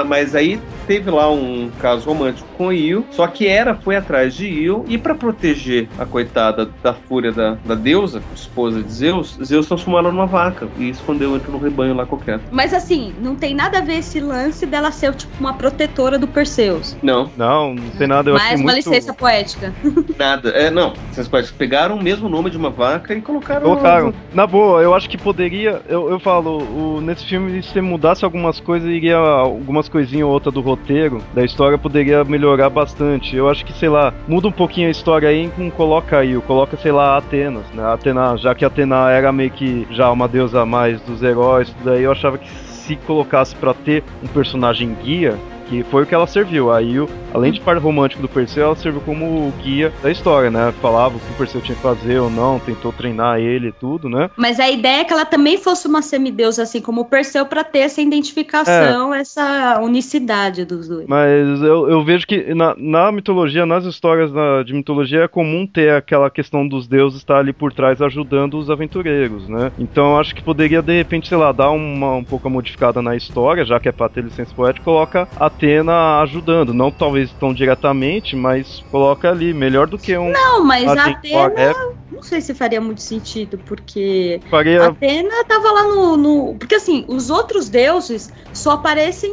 [0.05, 4.47] mas aí teve lá um caso romântico com Io, só que Hera foi atrás de
[4.47, 9.67] Io e para proteger a coitada da fúria da, da deusa, esposa de Zeus, Zeus
[9.67, 12.41] transformou ela numa vaca e escondeu entre no rebanho lá qualquer.
[12.51, 16.29] Mas assim, não tem nada a ver esse lance dela ser tipo uma protetora do
[16.29, 16.97] Perseus.
[17.03, 18.31] Não, Não, não tem nada.
[18.31, 18.77] Eu Mais uma muito...
[18.89, 19.73] licença poética.
[20.19, 20.51] nada.
[20.51, 20.93] É, não.
[21.11, 23.63] Vocês podem pegaram o mesmo nome de uma vaca e colocaram.
[23.63, 24.13] Colocaram.
[24.35, 25.81] Na boa, eu acho que poderia.
[25.89, 29.17] Eu, eu falo, o, nesse filme, se mudasse algumas coisas, iria.
[29.17, 33.37] Algumas coisinhas ou outra do roteiro, da história, poderia melhorar bastante.
[33.37, 36.77] Eu acho que, sei lá, muda um pouquinho a história aí com coloca aí, coloca,
[36.77, 37.85] sei lá, Atenas, né?
[37.85, 42.03] Atena, já que Atena era meio que já uma deusa mais dos heróis, tudo aí,
[42.03, 45.39] eu achava que se colocasse pra ter um personagem guia.
[45.73, 46.71] Que foi o que ela serviu.
[46.71, 46.97] Aí,
[47.33, 50.71] além de par romântico do Perseu, ela serviu como guia da história, né?
[50.83, 54.07] Falava o que o Perseu tinha que fazer ou não, tentou treinar ele e tudo,
[54.07, 54.29] né?
[54.37, 57.65] Mas a ideia é que ela também fosse uma semideusa, assim como o Perseu, pra
[57.65, 61.07] ter essa identificação, essa unicidade dos dois.
[61.07, 64.31] Mas eu, eu vejo que na, na mitologia, nas histórias
[64.67, 68.69] de mitologia, é comum ter aquela questão dos deuses estar ali por trás ajudando os
[68.69, 69.73] aventureiros, né?
[69.79, 73.17] Então eu acho que poderia, de repente, sei lá, dar uma um pouco modificada na
[73.17, 75.27] história, já que é pra ter licença poética, coloca
[75.63, 76.75] Atena ajudando.
[76.75, 80.31] Não talvez tão diretamente, mas coloca ali, melhor do que um.
[80.31, 81.75] Não, mas a Atena- Atena,
[82.11, 87.05] não sei se faria muito sentido, porque faria Atena tava lá no, no- Porque assim,
[87.07, 89.33] os outros deuses só aparecem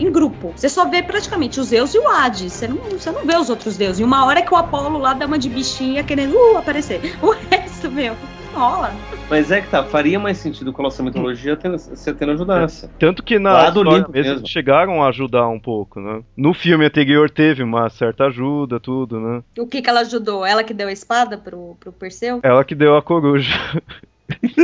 [0.00, 0.52] em grupo.
[0.56, 2.52] Você só vê praticamente os Zeus e o Hades.
[2.52, 4.00] Você não, você não vê os outros deuses.
[4.00, 7.00] E uma hora é que o Apolo lá dá uma de bichinha querendo uh, aparecer.
[7.22, 8.14] O resto, meu,
[8.54, 8.92] rola.
[9.30, 12.88] Mas é que tá, faria mais sentido com a nossa mitologia Atena- se Atena ajudasse.
[12.98, 14.46] Tanto que na Lá do história mesmo, mesmo.
[14.48, 16.22] chegaram a ajudar um pouco, né?
[16.36, 19.42] No filme anterior teve uma certa ajuda, tudo, né?
[19.58, 20.44] O que que ela ajudou?
[20.44, 22.40] Ela que deu a espada pro, pro Perseu?
[22.42, 23.52] Ela que deu a coruja.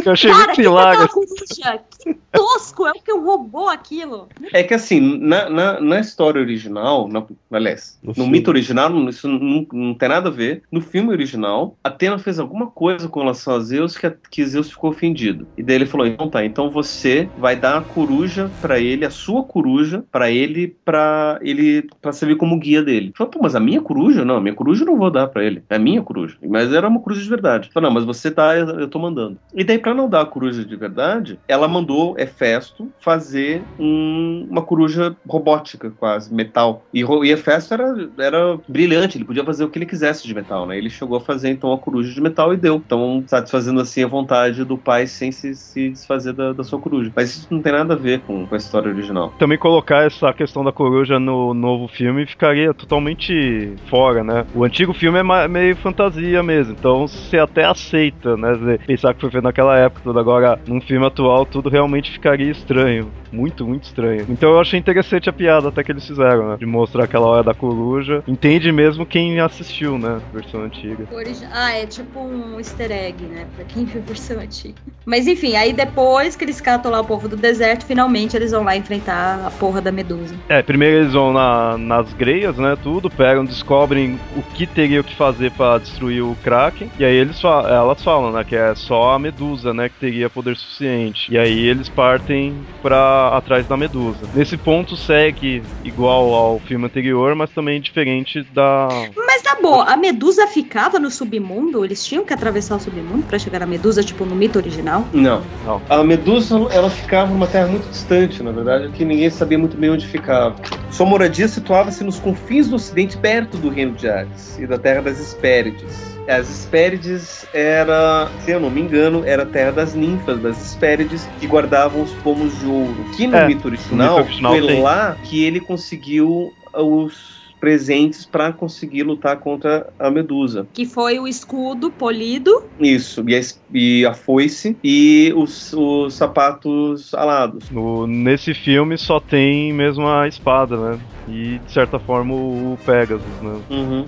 [0.04, 2.12] Eu achei Cara, muito que que?
[2.12, 2.86] Que tosco!
[2.86, 4.28] É o que roubou aquilo.
[4.52, 9.28] É que assim, na, na, na história original, na, aliás, No no, mito original, isso
[9.28, 10.62] não, não tem nada a ver.
[10.70, 14.70] No filme original, Atena fez alguma coisa com relação a Zeus que, a- que Zeus
[14.70, 15.46] ficou ofendido.
[15.56, 19.10] E daí ele falou: então tá, então você vai dar a coruja pra ele, a
[19.10, 23.06] sua coruja, pra ele, pra ele, pra servir como guia dele.
[23.08, 24.24] Ele Falou, pô, mas a minha coruja?
[24.24, 25.62] Não, a minha coruja eu não vou dar pra ele.
[25.68, 26.36] É a minha coruja.
[26.46, 27.66] Mas era uma coruja de verdade.
[27.66, 29.38] Ele Falou, não, mas você tá, eu tô mandando.
[29.58, 34.62] E daí, pra não dar a coruja de verdade, ela mandou Hefesto fazer um- uma
[34.62, 36.84] coruja robótica, quase, metal.
[36.94, 40.64] E, e Hefesto era, era brilhante, ele podia fazer o que ele quisesse de metal,
[40.64, 40.78] né?
[40.78, 42.76] Ele chegou a fazer, então, a coruja de metal e deu.
[42.76, 47.10] Então, satisfazendo, assim, a vontade do pai sem se, se desfazer da, da sua coruja.
[47.16, 49.34] Mas isso não tem nada a ver com, com a história original.
[49.40, 54.46] Também colocar essa questão da coruja no novo filme ficaria totalmente fora, né?
[54.54, 58.78] O antigo filme é meio fantasia mesmo, então você até aceita, né?
[58.86, 63.10] Pensar que foi naquela época, agora num filme atual, tudo realmente ficaria estranho.
[63.32, 64.26] Muito, muito estranho.
[64.28, 66.56] Então eu achei interessante a piada até que eles fizeram, né?
[66.58, 68.22] De mostrar aquela hora da coruja.
[68.26, 70.18] Entende mesmo quem assistiu, né?
[70.32, 71.06] Versão antiga.
[71.52, 73.46] Ah, é tipo um easter egg, né?
[73.54, 74.74] Pra quem viu a versão antiga.
[75.04, 78.64] Mas enfim, aí depois que eles catam lá o povo do deserto, finalmente eles vão
[78.64, 80.34] lá enfrentar a porra da Medusa.
[80.48, 85.14] É, primeiro eles vão na- nas greias, né, tudo, pegam, descobrem o que teria que
[85.14, 89.14] fazer pra destruir o Kraken, e aí eles fa- elas falam, né, que é só
[89.14, 91.32] a Medusa, né, que teria poder suficiente.
[91.32, 94.20] E aí eles partem pra atrás da Medusa.
[94.34, 99.96] Nesse ponto segue igual ao filme anterior, mas também diferente da Mas na boa, a
[99.96, 101.84] Medusa ficava no submundo?
[101.84, 105.06] Eles tinham que atravessar o submundo pra chegar na Medusa, tipo no mito original?
[105.12, 105.42] Não.
[105.64, 105.82] Não.
[105.88, 109.90] A Medusa, ela ficava numa terra muito distante, na verdade, que ninguém sabia muito bem
[109.90, 110.56] onde ficava.
[110.90, 115.02] Sua moradia situava-se nos confins do ocidente, perto do reino de Hades e da terra
[115.02, 116.17] das Hespérides.
[116.28, 121.26] As Hespérides era, se eu não me engano, era a terra das ninfas, das Hespérides,
[121.40, 122.94] que guardavam os pomos de ouro.
[123.16, 124.82] Que no É, mito original, foi tem.
[124.82, 130.66] lá que ele conseguiu os presentes para conseguir lutar contra a Medusa.
[130.72, 132.62] Que foi o escudo polido.
[132.78, 133.40] Isso, e a,
[133.74, 137.68] e a foice e os, os sapatos alados.
[137.70, 141.00] no, nesse filme só tem mesmo a espada, né?
[141.26, 143.60] E de certa forma o Pegasus, né?
[143.70, 144.04] Uhum.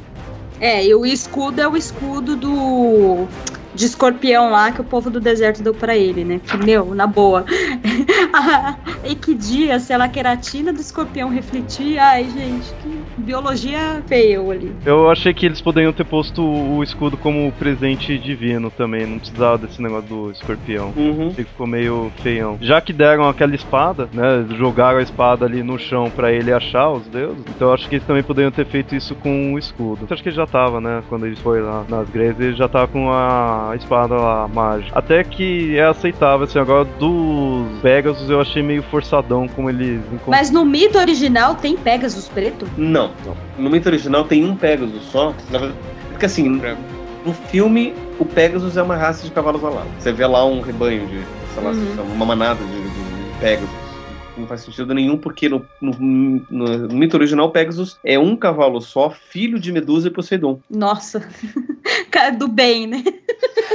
[0.60, 3.26] É, e o escudo é o escudo do.
[3.74, 6.38] de escorpião lá que o povo do deserto deu pra ele, né?
[6.38, 7.46] Que, meu, na boa.
[9.02, 11.98] e que dia, sei lá, queratina do escorpião refletir.
[11.98, 14.74] Ai, gente, que biologia feio ali.
[14.84, 19.06] Eu achei que eles poderiam ter posto o escudo como presente divino também.
[19.06, 20.92] Não precisava desse negócio do escorpião.
[20.96, 21.32] Uhum.
[21.32, 22.58] Ficou meio feião.
[22.60, 24.46] Já que deram aquela espada, né?
[24.56, 27.42] Jogaram a espada ali no chão pra ele achar os deuses.
[27.48, 30.06] Então eu acho que eles também poderiam ter feito isso com o escudo.
[30.08, 31.02] Eu acho que ele já tava, né?
[31.08, 34.98] Quando ele foi lá nas igrejas, ele já tava com a espada lá mágica.
[34.98, 36.58] Até que é aceitável, assim.
[36.58, 40.28] Agora dos Pegasus eu achei meio forçadão como eles encontram.
[40.28, 42.66] Mas no mito original tem Pegasus preto?
[42.76, 43.09] Não.
[43.58, 45.34] No mito original tem um Pegasus só.
[46.10, 46.60] Porque assim,
[47.24, 49.90] no filme, o Pegasus é uma raça de cavalos alados.
[49.98, 51.22] Você vê lá um rebanho de,
[51.54, 52.12] sei lá, Uhum.
[52.14, 53.68] uma manada de, de- Pegasus.
[54.36, 55.96] Não faz sentido nenhum, porque no, no-
[56.50, 60.60] no- no mito original, o Pegasus é um cavalo só, filho de Medusa e Poseidon.
[60.70, 61.26] Nossa.
[62.10, 63.04] Cara do bem, né?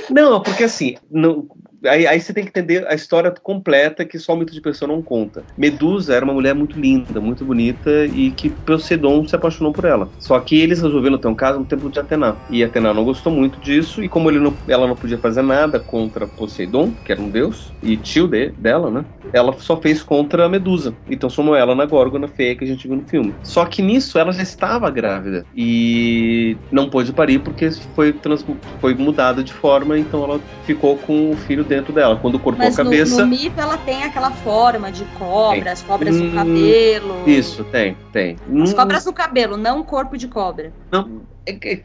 [0.10, 1.48] Não, porque assim, não-
[1.88, 4.88] aí, aí você tem que entender a história completa que só o mito de pessoa
[4.88, 5.46] não conta.
[5.58, 10.10] Medusa era uma mulher muito linda, muito bonita e que Poseidon se apaixonou por ela.
[10.20, 12.38] Só que eles resolveram ter um caso no templo de Atena.
[12.50, 16.28] E Atena não gostou muito disso e como não- ela não podia fazer nada contra
[16.28, 19.06] Poseidon, que era um deus, e tio de- dela, né?
[19.34, 20.96] Ela só fez contra Medusa.
[21.10, 23.36] E transformou ela na Górgona feia que a gente viu no filme.
[23.44, 28.46] Só que nisso ela já estava grávida e não pôde parir porque foi, trans,
[28.80, 32.18] foi mudada de forma, então ela ficou com o filho dentro dela.
[32.18, 33.22] Quando cortou Mas a no, cabeça.
[33.22, 37.24] no mito ela tem aquela forma de cobra, as cobras Hum, no cabelo.
[37.28, 38.36] Isso, tem, tem.
[38.62, 40.72] As Hum, cobras no cabelo, não corpo de cobra.
[40.92, 41.35] É-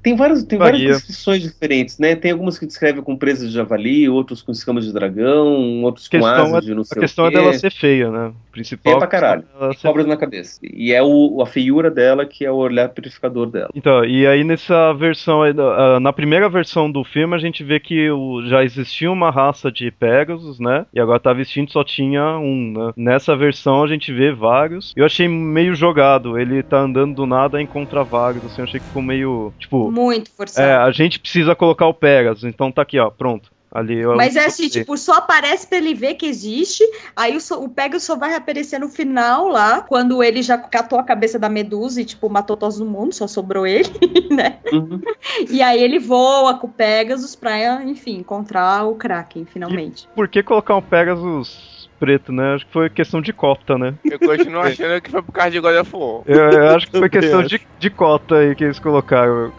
[0.03, 2.17] Tem várias, tem várias descrições diferentes, né?
[2.17, 6.19] Tem algumas que descrevem com presas de javali, outros com escamas de dragão, outros com
[6.19, 7.37] Questão asas de não A sei questão o é quê.
[7.37, 8.33] dela ser feia, né?
[8.53, 8.93] Principal.
[8.93, 9.45] Feia pra caralho.
[9.61, 10.59] é cobras na cabeça.
[10.63, 13.71] E é o, a feiura dela que é o olhar purificador dela.
[13.75, 18.09] Então, e aí nessa versão, ah, na primeira versão do filme, a gente vê que
[18.47, 20.87] já existia uma raça de Pegasus, né?
[20.93, 22.93] E agora tá vestindo só tinha um, né?
[22.97, 24.93] Nessa versão a gente vê vários.
[24.97, 26.39] Eu achei meio jogado.
[26.39, 29.50] Ele tá andando do nada e encontra vários, assim, eu achei que ficou meio.
[29.59, 30.67] Tipo, Muito forçado.
[30.69, 33.51] é, a gente precisa colocar o Pegasus, então tá aqui, ó, pronto.
[33.73, 36.83] Ali Mas é assim, tipo, só aparece pra ele ver que existe,
[37.15, 40.99] aí o, so- o Pegasus só vai aparecer no final lá, quando ele já catou
[40.99, 43.89] a cabeça da Medusa e, tipo, matou todo mundo, só sobrou ele,
[44.29, 44.59] né?
[44.73, 45.01] Uhum.
[45.49, 50.09] E aí ele voa com o Pegasus pra, enfim, encontrar o Kraken, finalmente.
[50.17, 52.55] Por que colocar um Pegasus preto, né?
[52.55, 53.95] Acho que foi questão de cota, né?
[54.03, 56.23] Eu continuo achando que foi por causa de God of War.
[56.27, 59.53] Eu, eu acho que foi questão de, de cota aí que eles colocaram.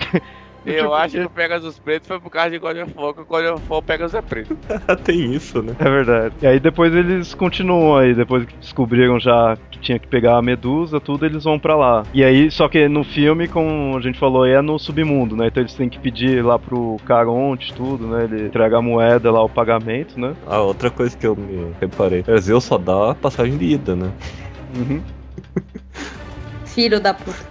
[0.65, 3.25] Eu acho que o Pegasus preto foi por causa de God of War, que o
[3.25, 4.55] God of War o Pegasus é preto.
[5.03, 5.75] Tem isso, né?
[5.79, 6.35] É verdade.
[6.41, 10.41] E aí depois eles continuam aí, depois que descobriram já que tinha que pegar a
[10.41, 12.03] medusa, tudo, eles vão pra lá.
[12.13, 15.47] E aí, só que no filme, como a gente falou, é no submundo, né?
[15.47, 18.25] Então eles têm que pedir lá pro Caronte, tudo, né?
[18.25, 20.35] Ele entrega a moeda lá, o pagamento, né?
[20.45, 23.95] A outra coisa que eu me reparei, é Zeus só dá a passagem de ida,
[23.95, 24.11] né?
[24.77, 25.01] Uhum.
[26.65, 27.50] Filho da puta.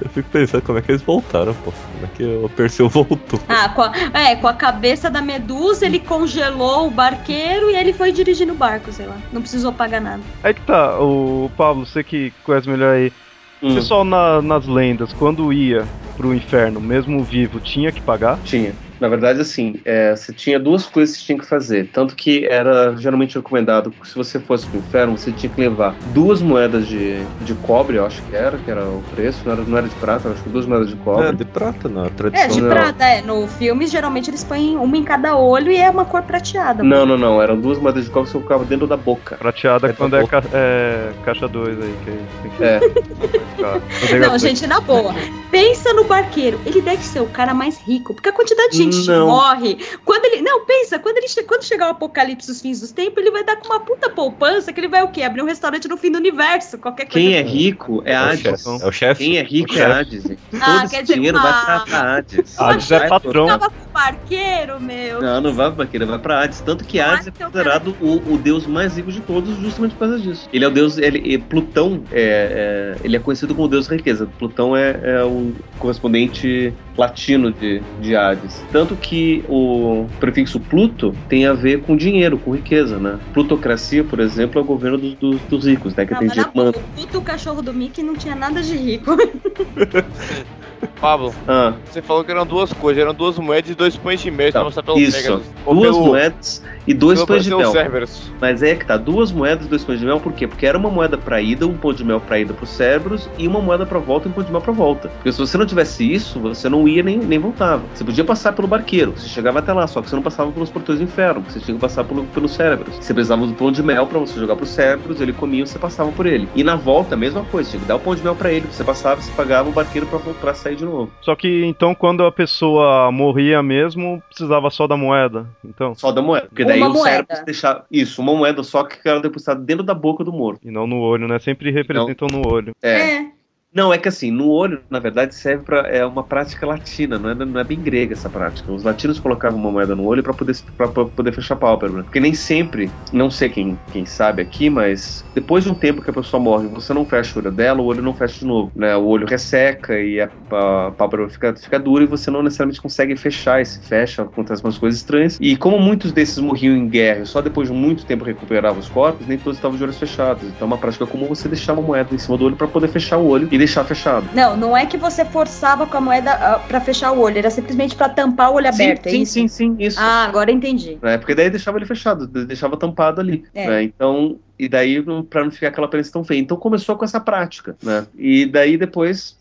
[0.00, 1.72] Eu fico pensando como é que eles voltaram, pô.
[1.72, 3.40] Como é que o Perseu voltou?
[3.48, 7.92] Ah, com a, é, com a cabeça da Medusa, ele congelou o barqueiro e ele
[7.92, 9.16] foi dirigindo o barco, sei lá.
[9.32, 10.22] Não precisou pagar nada.
[10.42, 13.12] Aí que tá, o Pablo, você que conhece melhor aí.
[13.60, 15.84] O Hum, pessoal na- nas lendas, quando ia
[16.16, 18.38] pro inferno, mesmo vivo, tinha que pagar?
[18.44, 18.72] Tinha.
[19.00, 21.88] Na verdade, assim, é, você tinha duas coisas que você tinha que fazer.
[21.92, 25.96] Tanto que era geralmente recomendado que se você fosse pro inferno, você tinha que levar
[26.04, 29.64] duas moedas de, de cobre, eu acho que era, que era o preço, não era,
[29.64, 31.36] não era de prata, eu acho que duas moedas de É, cobre.
[31.36, 32.02] de prata, não.
[32.02, 32.68] A É, tradição de não.
[32.70, 33.22] prata, é.
[33.22, 36.82] No filme, geralmente eles põem uma em cada olho e é uma cor prateada.
[36.82, 39.36] Não, não, não, eram duas moedas de cobre que você colocava dentro da boca.
[39.36, 42.10] Prateada É, quando é, ca- é caixa 2 aí, que
[42.42, 42.80] tem que É.
[44.20, 45.14] Não, gente, na boa.
[45.50, 46.60] Pensa no barqueiro.
[46.64, 49.26] Ele deve ser o cara mais rico, porque a quantidade de gente Não.
[49.26, 49.78] morre.
[50.04, 50.42] Quando ele.
[50.42, 53.44] Não, pensa, quando, ele che- quando chegar o apocalipse dos fins dos tempos, ele vai
[53.44, 55.22] dar com uma puta poupança que ele vai o quê?
[55.22, 57.18] Abrir um restaurante no fim do universo, qualquer coisa.
[57.18, 58.40] Quem é rico é É o Hades.
[58.40, 58.68] chefe.
[58.82, 59.24] É o chefe.
[59.24, 59.84] Quem é rico O é.
[59.84, 60.24] Hades.
[60.60, 62.58] Ah, Todo esse quer dizer, dinheiro uma- vai pra Hades.
[62.60, 63.46] Hades é patrão.
[63.46, 65.20] Tava com o barqueiro, meu.
[65.20, 66.60] Não, não vai pra Baqueira, vai pra Hades.
[66.60, 69.92] Tanto que Hades é Ah, então, considerado o, o deus mais rico de todos, justamente
[69.92, 70.48] por causa disso.
[70.52, 70.98] Ele é o deus.
[70.98, 74.28] Ele, Plutão é, é- ele é conhecido como o deus da riqueza.
[74.38, 78.62] Plutão é, é o correspondente latino de, de Hades.
[78.78, 83.18] Tanto que o prefixo Pluto tem a ver com dinheiro, com riqueza, né?
[83.34, 86.06] Plutocracia, por exemplo, é o governo dos, dos, dos ricos, né?
[86.06, 89.16] Que Não, tem dinheiro boa, o puto cachorro do Mickey não tinha nada de rico.
[91.00, 94.30] Pablo, Ah, você falou que eram duas coisas, eram duas moedas e dois pães de
[94.30, 95.16] mel, Então, pelo isso.
[95.16, 95.46] Pegasus.
[95.64, 97.70] Duas pelo- moedas e dois pães de mel.
[97.72, 98.32] Cerberus.
[98.40, 100.46] Mas é que tá, duas moedas e dois pães de mel, por quê?
[100.46, 103.46] Porque era uma moeda pra ida, um pão de mel pra ida pro Cerberus e
[103.46, 105.08] uma moeda pra volta e um pão de mel pra volta.
[105.08, 107.82] Porque se você não tivesse isso, você não ia nem, nem voltava.
[107.94, 110.70] Você podia passar pelo barqueiro, você chegava até lá, só que você não passava pelos
[110.70, 112.94] portões do inferno, você tinha que passar pelo, pelo Cerberus.
[112.96, 115.78] Você precisava do pão de mel pra você jogar pro Cerberus, ele comia e você
[115.78, 116.48] passava por ele.
[116.54, 118.66] E na volta, a mesma coisa, tinha que dar o pão de mel pra ele,
[118.70, 121.10] você passava, você pagava o barqueiro pra, pra sair de novo.
[121.20, 125.46] Só que então quando a pessoa morria mesmo, precisava só da moeda.
[125.64, 126.46] Então, Só da moeda.
[126.48, 127.16] Porque daí Uma o moeda.
[127.16, 127.86] Cerberus deixava.
[127.90, 130.60] Isso, uma moeda só que era depositada dentro da boca do morto.
[130.64, 131.38] e não no olho, né?
[131.38, 132.72] Sempre representam no olho.
[132.82, 133.00] É.
[133.00, 133.37] É.
[133.72, 137.30] Não, é que assim, no olho, na verdade, serve para é uma prática latina, não
[137.30, 138.72] é, não é bem grega essa prática.
[138.72, 142.02] Os latinos colocavam uma moeda no olho para poder, pra, poder fechar a pálpebra.
[142.02, 146.08] Porque nem sempre, não sei quem, quem sabe aqui, mas depois de um tempo que
[146.08, 148.72] a pessoa morre, você não fecha o olho dela, o olho não fecha de novo.
[148.74, 148.96] Né?
[148.96, 153.16] O olho resseca e a, a pálpebra fica, fica dura e você não necessariamente consegue
[153.16, 153.60] fechar.
[153.60, 155.36] E se fecha, acontece umas coisas estranhas.
[155.40, 159.26] E como muitos desses morriam em guerra só depois de muito tempo recuperavam os corpos,
[159.26, 160.42] nem todos estavam de olhos fechados.
[160.44, 162.88] Então é uma prática comum você deixar uma moeda em cima do olho para poder
[162.88, 164.28] fechar o olho e deixar fechado.
[164.32, 167.50] Não, não é que você forçava com a moeda ah, pra fechar o olho, era
[167.50, 169.32] simplesmente pra tampar o olho aberto, é sim, isso?
[169.32, 169.98] sim, sim, isso.
[170.00, 170.96] Ah, agora entendi.
[171.02, 171.18] né?
[171.18, 173.44] Porque daí deixava ele fechado, de- deixava tampado ali.
[173.52, 173.66] É.
[173.68, 173.82] né?
[173.82, 176.40] Então, e daí pra não ficar aquela aparência tão feia.
[176.40, 178.06] Então começou com essa prática, né?
[178.16, 179.36] E daí depois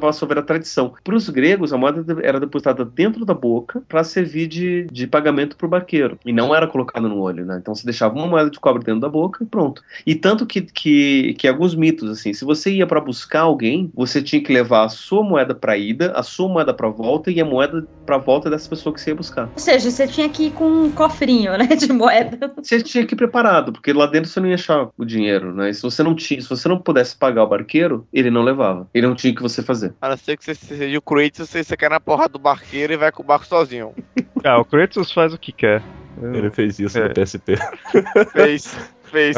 [0.00, 0.94] passou a ver a tradição.
[1.02, 5.56] Para os gregos, a moeda era depositada dentro da boca para servir de, de pagamento
[5.56, 7.58] pro barqueiro e não era colocada no olho, né?
[7.60, 9.82] Então você deixava uma moeda de cobre dentro da boca e pronto.
[10.06, 14.22] E tanto que que, que alguns mitos assim, se você ia para buscar alguém, você
[14.22, 17.44] tinha que levar a sua moeda para ida, a sua moeda para volta e a
[17.44, 19.48] moeda para volta dessa pessoa que você ia buscar.
[19.52, 22.52] Ou seja, você tinha que ir com um cofrinho, né, de moeda.
[22.56, 25.70] você tinha que ir preparado, porque lá dentro você não ia achar o dinheiro, né?
[25.70, 28.88] E se você não tinha, se você não pudesse pagar o barqueiro, ele não levava.
[28.92, 29.94] Ele não tinha o que você fazer.
[30.00, 32.92] A não ser que você seja o Kratos, você, você cai na porra do barqueiro
[32.92, 33.94] e vai com o barco sozinho.
[34.44, 35.82] Ah, o Kratos faz o que quer.
[36.22, 37.08] Ele fez isso É.
[37.08, 37.56] no PSP.
[38.32, 38.78] Fez,
[39.10, 39.36] fez.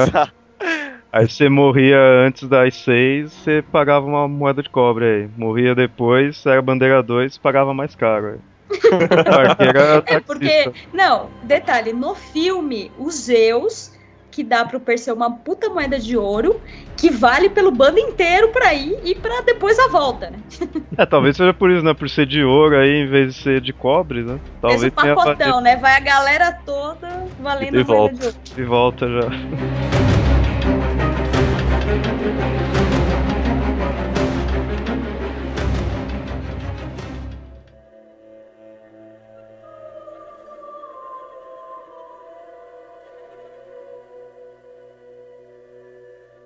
[1.10, 5.28] Aí você morria antes das seis, você pagava uma moeda de cobre aí.
[5.38, 8.32] Morria depois, era bandeira 2, pagava mais caro.
[8.34, 8.38] aí.
[10.06, 13.92] É porque, não, detalhe, no filme, o Zeus,
[14.30, 16.60] que dá pro Perseu uma puta moeda de ouro,
[16.96, 20.38] que vale pelo bando inteiro pra ir e pra depois a volta, né?
[20.98, 21.94] É, talvez seja por isso, né?
[21.94, 24.38] Por ser de ouro aí, em vez de ser de cobre, né?
[24.60, 25.76] Talvez tenha pacotão, né?
[25.76, 27.08] Vai a galera toda
[27.40, 28.14] valendo E a moeda volta.
[28.16, 28.36] de ouro.
[28.56, 29.30] de volta já.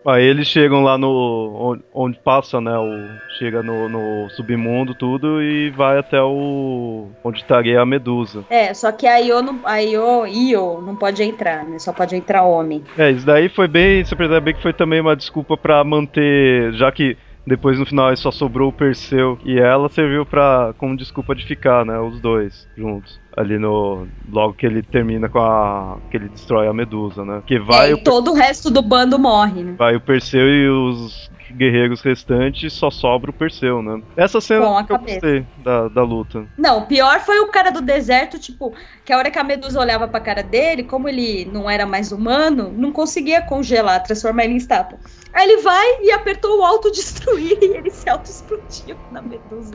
[0.06, 1.54] Aí eles chegam lá no.
[1.58, 2.76] onde, onde passa, né?
[2.76, 7.08] O, chega no, no submundo, tudo, e vai até o.
[7.22, 8.44] onde estaria a Medusa.
[8.50, 11.78] É, só que a Io não, a Io, Io não pode entrar, né?
[11.78, 12.84] Só pode entrar homem.
[12.98, 14.04] É, isso daí foi bem.
[14.04, 16.72] Você percebe bem que foi também uma desculpa pra manter.
[16.74, 21.35] Já que depois no final só sobrou o Perseu e ela, serviu pra, como desculpa
[21.35, 21.98] de ficar, né?
[21.98, 23.20] Os dois juntos.
[23.37, 24.07] Ali no.
[24.30, 25.98] Logo que ele termina com a.
[26.11, 27.42] que ele destrói a Medusa, né?
[27.44, 29.74] Que vai, É, o, todo o resto do bando morre, né?
[29.76, 34.02] vai o Perseu e os guerreiros restantes, só sobra o Perseu, né?
[34.16, 36.46] Essa cena que eu gostei da, da luta.
[36.57, 38.72] Não, o pior foi o cara do deserto, tipo,
[39.04, 42.12] que a hora que a Medusa olhava pra cara dele, como ele não era mais
[42.12, 44.98] humano, não conseguia congelar, transformar ele em estátua.
[45.34, 49.74] Aí ele vai e apertou o autodestruir e ele se autoexplodiu na Medusa.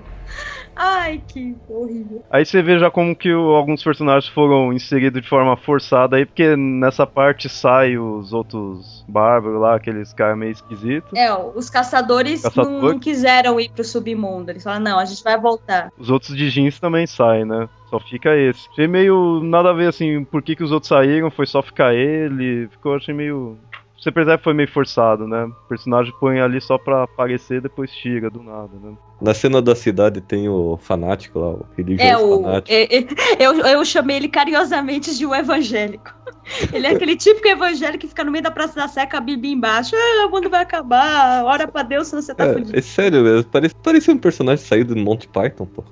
[0.75, 2.23] Ai, que horrível.
[2.29, 6.25] Aí você vê já como que o- alguns personagens foram inseridos de forma forçada aí,
[6.25, 11.11] porque nessa parte sai os outros bárbaros lá, aqueles caras meio esquisitos.
[11.17, 12.91] É, os caçadores não, Caçador?
[12.93, 14.51] não quiseram ir pro submundo.
[14.51, 15.91] Eles falaram, não, a gente vai voltar.
[15.97, 17.67] Os outros de jeans também saem, né?
[17.89, 18.69] Só fica esse.
[18.71, 21.93] Achei meio nada a ver assim, por que, que os outros saíram, foi só ficar
[21.93, 22.67] ele.
[22.69, 23.57] Ficou, achei meio.
[23.99, 25.43] Você percebe que foi meio forçado, né?
[25.43, 28.93] O personagem põe ali só pra aparecer depois tira do nada, né?
[29.21, 32.73] Na cena da cidade tem o fanático lá, o religioso É, o, fanático.
[32.73, 33.05] é, é,
[33.38, 36.17] eu, eu chamei ele carinhosamente de um evangélico.
[36.73, 39.53] Ele é aquele típico evangélico que fica no meio da Praça da com a Bíblia
[39.53, 39.95] embaixo.
[39.95, 42.75] Ah, o mundo vai acabar, ora pra Deus, senão você tá fudido.
[42.75, 45.83] É, é sério mesmo, parece, parecia um personagem saído do Monty Python, pô.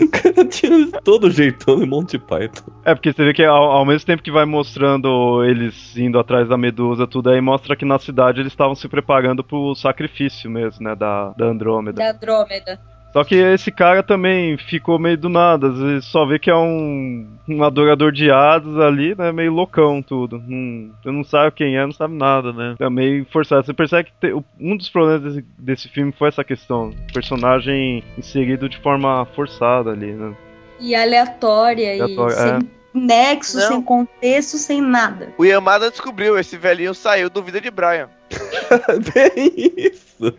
[0.00, 2.70] O cara tinha todo o jeitão de Monty Python.
[2.84, 6.48] É, porque você vê que ao, ao mesmo tempo que vai mostrando eles indo atrás
[6.48, 10.84] da Medusa, tudo aí mostra que na cidade eles estavam se preparando pro sacrifício mesmo,
[10.84, 10.94] né?
[10.94, 12.02] Da, da Andrômeda.
[12.02, 12.80] Da Andrômeda.
[13.12, 16.54] Só que esse cara também ficou meio do nada, às vezes só vê que é
[16.56, 19.32] um, um adorador de hadas ali, né?
[19.32, 20.40] Meio loucão tudo.
[20.46, 22.76] Não, você não sabe quem é, não sabe nada, né?
[22.78, 23.66] É meio forçado.
[23.66, 26.92] Você percebe que te- um dos problemas desse, desse filme foi essa questão.
[27.12, 30.32] Personagem inserido de forma forçada ali, né?
[30.78, 33.68] E aleatória, Aleatória, e sem nexo, Não.
[33.68, 35.32] sem contexto, sem nada.
[35.38, 38.08] O Yamada descobriu, esse velhinho saiu do Vida de Brian.
[39.14, 40.34] Bem isso.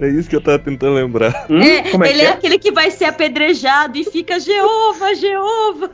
[0.00, 1.46] É isso que eu tava tentando lembrar.
[1.50, 1.60] Hum?
[1.60, 2.28] É, é ele é é?
[2.30, 5.90] aquele que vai ser apedrejado e fica Jeová, Jeová.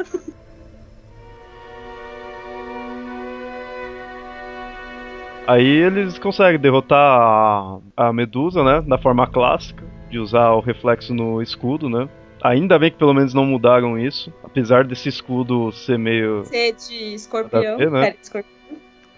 [5.47, 8.81] Aí eles conseguem derrotar a, a Medusa, né?
[8.81, 12.09] Da forma clássica, de usar o reflexo no escudo, né?
[12.45, 14.30] Ainda bem que pelo menos não mudaram isso.
[14.45, 16.45] Apesar desse escudo ser meio.
[16.45, 18.11] Ser de escorpião, ver, né?
[18.11, 18.55] de escorpião.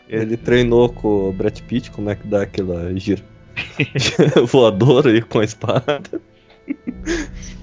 [0.09, 3.21] Ele treinou com o Brad Pitt, como é que dá aquela gira
[4.47, 6.01] voadora aí com a espada.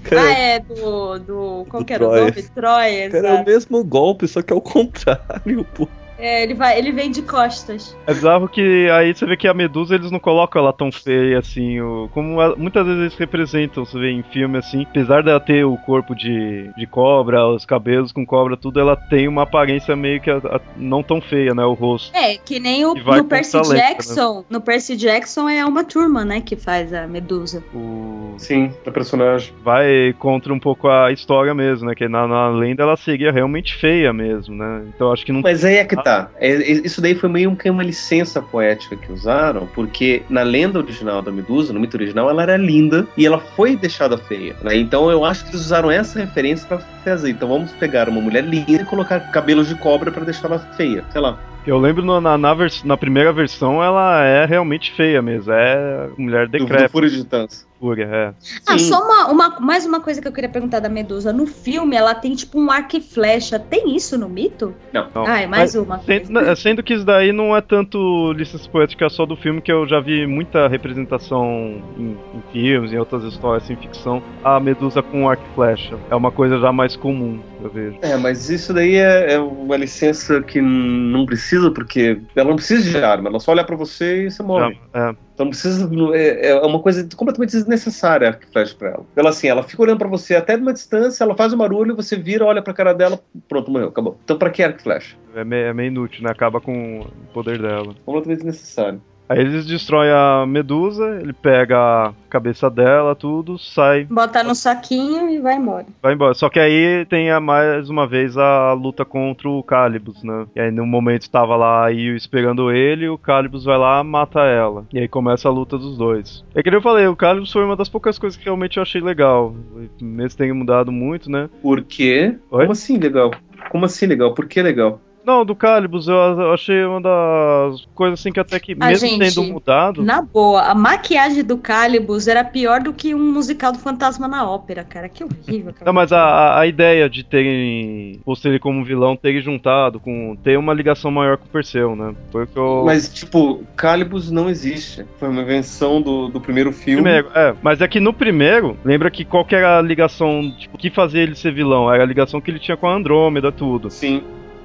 [0.02, 1.18] Cara, Ah, é, do.
[1.18, 2.24] do qual Do que era o Troia.
[2.26, 2.42] nome?
[2.54, 5.88] Troia, cara, é o mesmo golpe, só que é o contrário, pô.
[6.18, 7.96] É, ele, vai, ele vem de costas.
[8.06, 11.38] É bizarro que aí você vê que a Medusa eles não colocam ela tão feia
[11.38, 15.40] assim, o- como ela- muitas vezes eles representam, você vê em filme assim, apesar dela
[15.40, 19.96] ter o corpo de, de cobra, os cabelos com cobra, tudo, ela tem uma aparência
[19.96, 22.14] meio que a- a- não tão feia, né, o rosto.
[22.16, 23.88] É, que nem o, no Percy talento, né?
[23.88, 24.44] Jackson.
[24.48, 27.62] No Percy Jackson é uma turma, né, que faz a Medusa.
[27.74, 28.34] O...
[28.38, 29.52] Sim, da personagem.
[29.62, 33.74] Vai contra um pouco a história mesmo, né, que na, na lenda ela seria realmente
[33.74, 36.28] feia mesmo, né, então acho que não Mas aí é que tá.
[36.38, 40.78] É, é- isso daí foi meio que uma licença poética que usaram, porque na lenda
[40.78, 44.54] original da Medusa, no mito original, ela era linda e ela foi deixada feia.
[44.62, 44.76] né?
[44.76, 47.30] Então eu acho que eles usaram essa referência pra fazer.
[47.30, 51.04] Então vamos pegar uma mulher linda e colocar cabelos de cobra pra deixar ela feia.
[51.10, 51.38] Sei lá.
[51.66, 56.08] Eu lembro no- na, na, vers- na primeira versão ela é realmente feia mesmo, é
[56.18, 57.66] mulher decrépita, Fúria de Titãs.
[57.80, 58.34] fúria, é.
[58.66, 58.90] Ah, Sim.
[58.90, 61.32] só uma, uma- mais uma coisa que eu queria perguntar da Medusa.
[61.32, 63.58] No filme, ela tem tipo um arco e flecha.
[63.58, 64.74] Tem isso no mito?
[64.92, 65.08] Não.
[65.14, 65.26] Não.
[65.26, 66.04] Ah, é mais uma coisa.
[66.26, 69.72] Sendo, né, sendo que isso daí não é tanto licença poética só do filme, que
[69.72, 75.02] eu já vi muita representação em, em filmes, em outras histórias, em ficção, a Medusa
[75.02, 75.96] com arco e flecha.
[76.10, 77.98] É uma coisa já mais comum, eu vejo.
[78.02, 82.90] É, mas isso daí é, é uma licença que não precisa, porque ela não precisa
[82.90, 84.78] de arma, ela só olha pra você e você morre.
[84.94, 85.16] Já- é.
[85.34, 85.90] Então não precisa.
[86.14, 89.06] É, é uma coisa completamente desnecessária arco e flecha pra ela.
[89.16, 91.96] Ela assim, ela fica olhando pra você até de uma distância, ela faz um barulho,
[91.96, 94.16] você vira, olha pra cara dela, pronto, morreu, acabou.
[94.24, 95.16] Então pra que arco e flecha?
[95.34, 96.30] É meio, é meio inútil, né?
[96.30, 97.92] Acaba com o poder dela.
[98.04, 99.02] Completamente desnecessário.
[99.28, 105.30] Aí eles destroem a Medusa, ele pega a cabeça dela, tudo, sai, Bota no saquinho
[105.30, 105.86] e vai embora.
[106.02, 106.34] vai embora.
[106.34, 110.46] Só que aí tem a, mais uma vez a luta contra o Calibus, né?
[110.54, 114.84] E aí no momento tava lá Io esperando ele, o Calibus vai lá mata ela.
[114.92, 116.44] E aí começa a luta dos dois.
[116.54, 118.82] É que nem eu falei, o Calibus foi uma das poucas coisas que realmente eu
[118.82, 119.54] achei legal.
[120.00, 121.48] Mesmo tenha mudado muito, né?
[121.62, 122.36] Por quê?
[122.50, 122.60] Oi?
[122.60, 123.30] Como assim legal?
[123.70, 124.34] Como assim legal?
[124.34, 125.00] Por que legal?
[125.24, 129.34] Não, do Calibus eu achei uma das coisas assim que até que, Ah, mesmo gente,
[129.34, 130.02] tendo mudado.
[130.02, 134.48] Na boa, a maquiagem do Calibus era pior do que um musical do Fantasma na
[134.48, 135.08] Ópera, cara.
[135.08, 135.70] Que horrível.
[135.70, 139.98] aquela Não, mas a, a- a ideia de terem posto ele como vilão, terem juntado
[139.98, 140.36] com.
[140.42, 142.14] ter uma ligação maior com o Perseu, né?
[142.30, 142.82] Foi o que eu.
[142.84, 145.04] Mas, tipo, Calibus não existe.
[145.18, 147.02] Foi uma invenção do, do primeiro filme.
[147.02, 150.76] Primeiro, é, mas é que no primeiro, lembra que qual que era a ligação, tipo,
[150.76, 151.92] que fazia ele ser vilão?
[151.92, 153.90] Era a ligação que ele tinha com a Andrômeda, tudo.
[153.90, 154.22] Sim.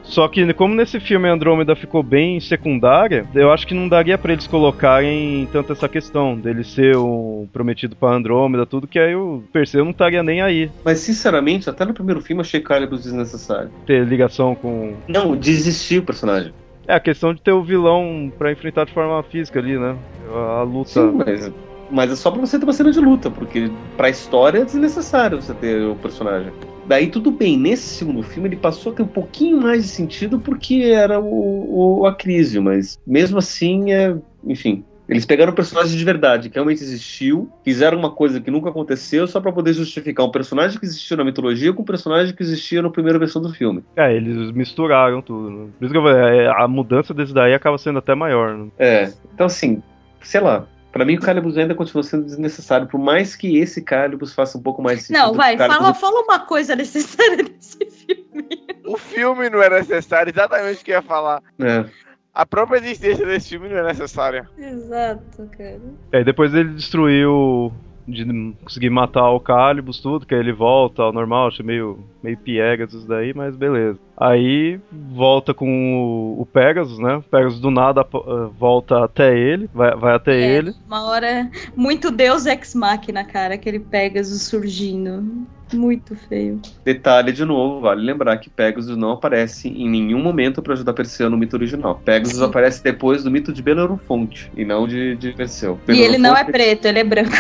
[0.10, 4.18] Só que como nesse filme a Andrômeda ficou bem secundária, eu acho que não daria
[4.18, 9.16] pra eles colocarem tanto essa questão dele ser o prometido pra Andrômeda, tudo, que aí
[9.16, 10.70] o Perseu não estaria nem aí.
[10.84, 13.70] Mas, sinceramente, até no primeiro filme achei Calibus desnecessário.
[13.86, 14.94] Ter ligação com.
[15.08, 16.54] Não, desistiu o personagem.
[16.88, 19.96] É, a questão de ter o vilão pra enfrentar de forma física ali, né?
[20.34, 20.90] A luta.
[20.90, 21.52] Sim, mas,
[21.92, 25.40] mas é só pra você ter uma cena de luta, porque pra história é desnecessário
[25.40, 26.52] você ter o personagem.
[26.90, 30.40] Daí tudo bem, nesse segundo filme ele passou a ter um pouquinho mais de sentido
[30.40, 34.18] porque era o, o Acrísio, mas mesmo assim é.
[34.44, 34.84] Enfim.
[35.08, 39.28] Eles pegaram um personagem de verdade, que realmente existiu, fizeram uma coisa que nunca aconteceu
[39.28, 42.80] só pra poder justificar um personagem que existiu na mitologia com um personagem que existia
[42.80, 43.84] na primeira versão do filme.
[43.96, 45.68] É, eles misturaram tudo, né?
[45.78, 48.68] Por isso que eu falei, é, a mudança desse daí acaba sendo até maior, né?
[48.78, 49.82] É, então assim,
[50.22, 50.68] sei lá.
[50.92, 54.62] Pra mim o Calibus ainda continua sendo desnecessário, por mais que esse Calibus faça um
[54.62, 55.24] pouco mais de sentido.
[55.24, 58.68] Não, vai, fala, fala uma coisa necessária desse filme.
[58.86, 61.44] O filme não é necessário, exatamente o que eu ia falar.
[61.60, 61.86] É.
[62.34, 64.50] A própria existência desse filme não é necessária.
[64.58, 65.82] Exato, cara.
[66.12, 67.72] É, depois ele destruiu
[68.10, 72.38] de conseguir matar o Calibus, tudo, que aí ele volta ao normal, achei meio, meio
[72.38, 74.00] piegas isso daí, mas beleza.
[74.18, 77.16] Aí volta com o, o Pegasus, né?
[77.18, 80.74] O Pegasus do nada uh, volta até ele, vai, vai até É, ele.
[80.88, 81.50] Uma hora.
[81.76, 85.24] Muito Deus Ex Machina, cara, aquele Pegasus surgindo.
[85.72, 86.60] Muito feio.
[86.84, 91.30] Detalhe de novo, vale lembrar que Pegasus não aparece em nenhum momento pra ajudar Perseu
[91.30, 92.02] no mito original.
[92.04, 92.44] Pegasus Sim.
[92.46, 95.80] aparece depois do mito de Belerofonte e não de, de Perseu.
[95.88, 97.32] E ele não é Belerofonte- preto, ele é branco.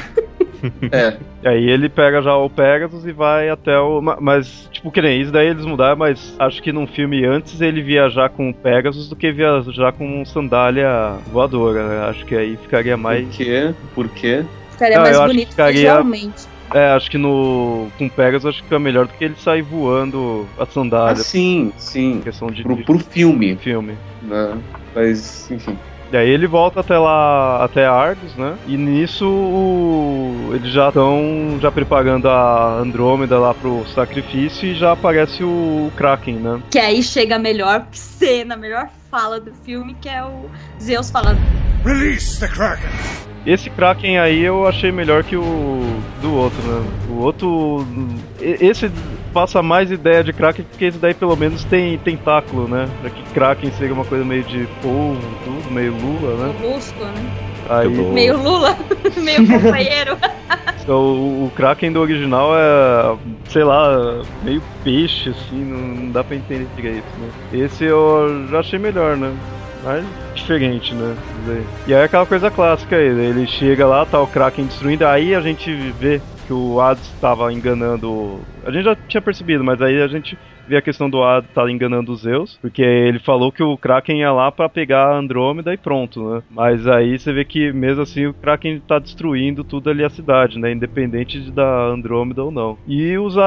[0.91, 4.01] É, E aí ele pega já o Pegasus e vai até o.
[4.01, 7.61] ma- Mas, tipo, que nem isso daí eles mudaram, mas acho que num filme antes
[7.61, 12.09] ele viajar com o Pegasus do que viajar com sandália voadora, né?
[12.09, 13.25] Acho que aí ficaria mais.
[13.27, 13.73] por quê?
[13.95, 14.45] Por quê?
[14.71, 16.47] Ficaria Não, mais eu acho que bonito ficaria- visualmente.
[16.73, 17.87] É, acho que no.
[17.97, 21.15] Com o Pegasus acho que fica melhor do que ele sair voando a Ah, sandália.
[21.15, 22.21] sim, sim.
[22.23, 23.97] questão de, Pro, de pro filme, filme.
[24.21, 24.57] né?
[24.93, 25.77] Mas, enfim.
[26.11, 28.55] E aí ele volta até lá, até Argos, né?
[28.67, 34.93] E nisso o- eles já estão já preparando a Andrômeda lá pro sacrifício e já
[34.93, 36.59] aparece o Kraken, né?
[36.71, 40.45] Que aí chega a melhor cena, a melhor fala do filme, que é o
[40.81, 41.39] Zeus falando.
[41.85, 42.89] Release the Kraken!
[43.45, 46.89] Esse Kraken aí eu achei melhor que o do outro, né?
[47.09, 47.87] O outro.
[48.41, 48.91] Esse
[49.29, 52.87] passa mais ideia de Kraken porque esse daí pelo menos tem tentáculo, né?
[53.03, 56.55] Já que Kraken seria uma coisa meio de polvo, tudo, meio lula, né?
[56.59, 57.49] Molusco, né?
[57.69, 58.75] Aí, Meio Lula,
[59.15, 60.17] meio companheiro.
[60.81, 63.15] então, o, o Kraken do original é,
[63.47, 67.29] sei lá, meio peixe, assim, não, não dá pra entender direito, né?
[67.53, 69.31] Esse eu já achei melhor, né?
[69.83, 70.03] Mas
[70.33, 71.15] diferente, né?
[71.87, 73.25] E aí é aquela coisa clássica aí, né?
[73.25, 76.19] ele chega lá, tá o Kraken destruindo, aí a gente vê
[76.49, 78.41] que o Hades estava enganando.
[78.65, 80.35] A gente já tinha percebido, mas aí a gente
[80.77, 84.31] a questão do Hades estar enganando os Zeus, porque ele falou que o Kraken ia
[84.31, 86.43] lá pra pegar a Andrômeda e pronto, né?
[86.49, 90.59] Mas aí você vê que mesmo assim o Kraken tá destruindo tudo ali a cidade,
[90.59, 90.71] né?
[90.71, 92.77] Independente de da Andrômeda ou não.
[92.87, 93.41] E usa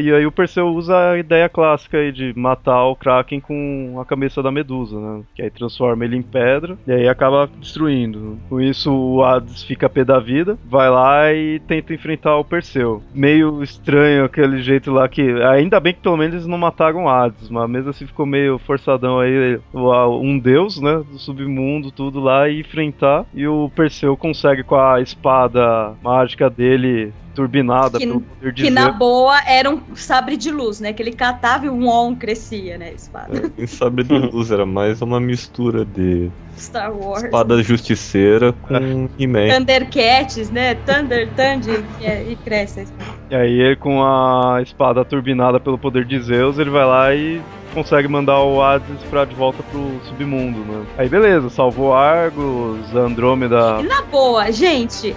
[0.00, 4.04] e aí o Perseu usa a ideia clássica aí de matar o Kraken com a
[4.04, 5.22] cabeça da Medusa, né?
[5.34, 8.38] Que aí transforma ele em pedra e aí acaba destruindo.
[8.48, 13.02] Com isso o Hades fica pé da vida, vai lá e tenta enfrentar o Perseu.
[13.14, 17.48] Meio estranho aquele jeito lá que ainda bem que pelo menos eles não mataram Hades,
[17.48, 22.60] mas mesmo assim ficou meio forçadão aí um deus, né, do submundo, tudo lá e
[22.60, 23.24] enfrentar.
[23.34, 28.70] E o Perseu consegue com a espada mágica dele turbinada Que- pelo poder de Que
[28.70, 30.92] na boa era um sabre de luz, né?
[30.92, 32.88] Que ele catava e um on crescia, né?
[32.88, 33.50] a Espada.
[33.50, 37.22] Quem sabe de luz era mais uma mistura de Star Wars.
[37.24, 39.48] espada justiceira com He-Man.
[39.48, 40.74] Thundercats, né?
[40.74, 43.10] Thunder, Thunder, e, é- e cresce a espada.
[43.30, 47.40] E aí ele, com a espada turbinada pelo poder de Zeus, ele vai lá e
[47.74, 50.84] consegue mandar o Hades pra de volta pro submundo, né?
[50.98, 53.82] Aí beleza, salvou Argos, Andrômeda.
[53.82, 55.14] Na boa, gente,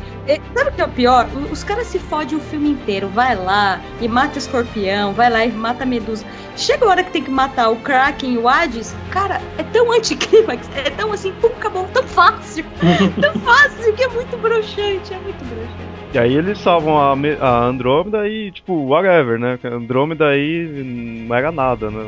[0.54, 1.28] sabe o que é o pior?
[1.36, 3.08] O- Os caras se fodem o filme inteiro.
[3.10, 6.26] Vai lá e mata escorpião, vai lá e mata a medusa.
[6.56, 9.92] Chega a hora que tem que matar o Kraken e o Hades, cara, é tão
[9.92, 12.64] anticlímax, é tão assim, pum, acabou, tão fácil,
[13.20, 15.83] tão fácil que é muito broxante, é muito broxante.
[16.14, 19.58] E aí eles salvam a, a Andrômeda e, tipo, whatever, né?
[19.64, 20.68] Andrômeda aí
[21.26, 22.08] não era nada, né?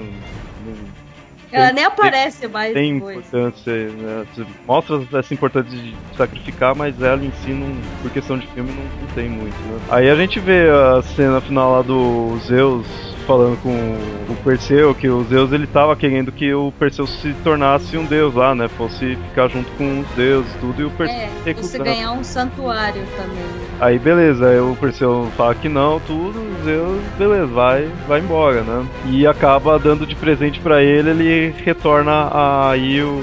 [1.52, 3.18] Ela nem aparece mais tem depois.
[3.18, 4.26] importância, né?
[4.68, 8.84] Mostra essa importância de sacrificar, mas ela em si, não, por questão de filme, não,
[8.84, 9.80] não tem muito, né?
[9.90, 12.86] Aí a gente vê a cena final lá do Zeus
[13.26, 17.98] falando com o Perseu, que o Zeus ele tava querendo que o Perseu se tornasse
[17.98, 18.68] um deus lá, né?
[18.68, 22.24] Fosse ficar junto com os deuses e tudo, e o Perseu É, você ganhar um
[22.24, 23.65] santuário também.
[23.80, 28.62] Aí beleza, aí o Perseu fala que não, tudo, o Zeus, beleza, vai, vai embora,
[28.62, 28.86] né?
[29.08, 32.30] E acaba dando de presente pra ele, ele retorna
[32.70, 33.22] aí o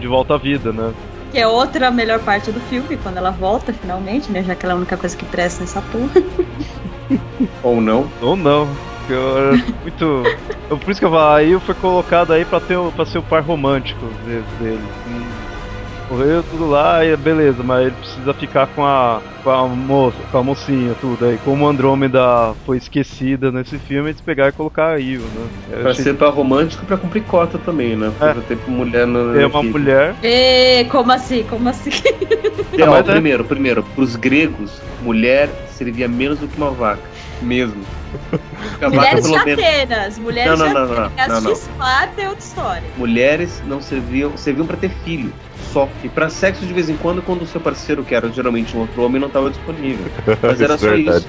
[0.00, 0.92] de volta à vida, né?
[1.30, 4.42] Que é outra melhor parte do filme, quando ela volta finalmente, né?
[4.42, 6.10] Já que ela é a única coisa que presta nessa porra.
[7.62, 8.06] Ou não.
[8.20, 8.68] Ou não.
[8.98, 10.22] porque Eu era muito.
[10.84, 13.22] por isso que eu falo, aí foi colocado aí pra, ter, o- pra ser o
[13.22, 14.04] par romântico
[14.58, 14.80] dele.
[16.12, 20.36] Correu tudo lá e beleza, mas ele precisa ficar com a, com a moça, com
[20.38, 21.24] a mocinha, tudo.
[21.24, 25.46] Aí como Andrômeda foi esquecida nesse filme, eles pegaram e colocaram a Io, né?
[25.70, 28.12] Eu Pra achei ser pra romântico e pra cumprir cota também, né?
[28.20, 28.32] É.
[28.34, 29.32] Pra ter mulher na.
[29.32, 29.72] ter uma equipe.
[29.72, 30.14] mulher.
[30.22, 31.46] E como assim?
[31.48, 31.88] Como assim?
[32.78, 37.00] Não, Mas é- primeiro, primeiro, pros gregos, mulher servia menos do que uma vaca.
[37.40, 37.82] Mesmo.
[38.30, 39.64] Porque Mulheres de pelo menos.
[39.64, 41.28] Atenas, mulheres Não, não, de não, não, Atenas.
[41.28, 41.52] não, As não.
[41.52, 42.82] de Esparta é outra história.
[42.98, 45.32] Mulheres não serviam, serviam pra ter filho.
[45.72, 45.88] Só.
[46.04, 48.80] E pra sexo de vez em quando, quando o seu parceiro, que era geralmente um
[48.80, 50.06] outro homem, não tava disponível.
[50.42, 51.18] Mas era é só verdade.
[51.18, 51.28] isso.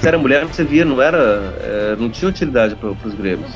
[0.00, 1.16] Se era mulher, você via, não era.
[1.62, 3.50] é, não tinha utilidade pro, pros gregos.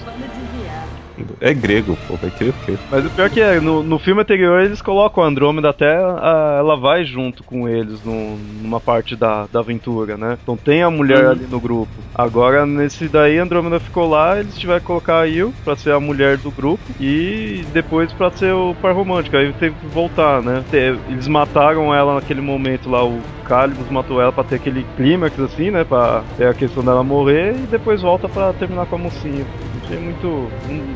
[1.41, 2.77] É grego, pô, vai querer o quê?
[2.91, 5.97] Mas o pior é que é, no, no filme anterior eles colocam a Andrômeda até
[5.97, 10.39] a- ela vai junto com eles no- numa parte da, da aventura, né?
[10.43, 11.91] Então tem a mulher ali no grupo.
[12.14, 15.93] Agora nesse daí a Andrômeda ficou lá, eles tiveram que colocar a Io pra ser
[15.93, 19.37] a mulher do grupo e depois pra ser o par romântico.
[19.37, 20.62] Aí teve que voltar, né?
[20.73, 25.71] Eles mataram ela naquele momento lá, o Calibus matou ela pra ter aquele clímax assim,
[25.71, 25.85] né?
[25.85, 29.45] Pra ter a questão dela morrer e depois volta pra terminar com a mocinha.
[29.89, 30.49] Achei muito.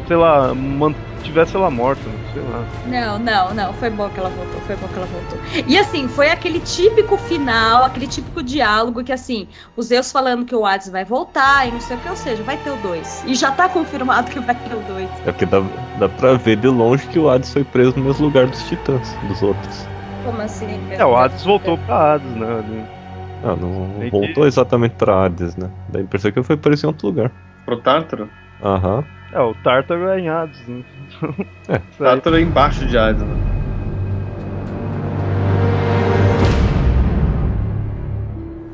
[0.06, 2.02] sei lá, mantivesse ela morta,
[2.34, 2.62] sei lá.
[2.86, 3.72] Não, não, não.
[3.74, 4.60] Foi bom que ela voltou.
[4.62, 5.38] Foi bom que ela voltou.
[5.66, 10.54] E assim, foi aquele típico final, aquele típico diálogo que assim, os Zeus falando que
[10.54, 13.24] o Hades vai voltar e não sei o que, ou seja, vai ter o 2.
[13.26, 15.08] E já tá confirmado que vai ter o 2.
[15.26, 15.62] É porque dá,
[15.98, 19.14] dá pra ver de longe que o Hades foi preso no mesmo lugar dos titãs,
[19.26, 19.88] dos outros.
[20.24, 20.66] Como assim?
[20.90, 22.46] É, o Hades voltou pra Hades, né?
[22.58, 22.84] ali.
[23.44, 25.68] Ah, não que- voltou exatamente pra Hades, né?
[25.88, 27.30] Dá a impressão que ele foi preso em outro lugar.
[27.64, 28.28] Pro Tártaro?
[28.62, 29.04] Aham.
[29.32, 30.84] É, o Tártaro é em Hades, né?
[31.68, 31.78] É.
[31.98, 33.61] Tártaro é embaixo de Hades, né?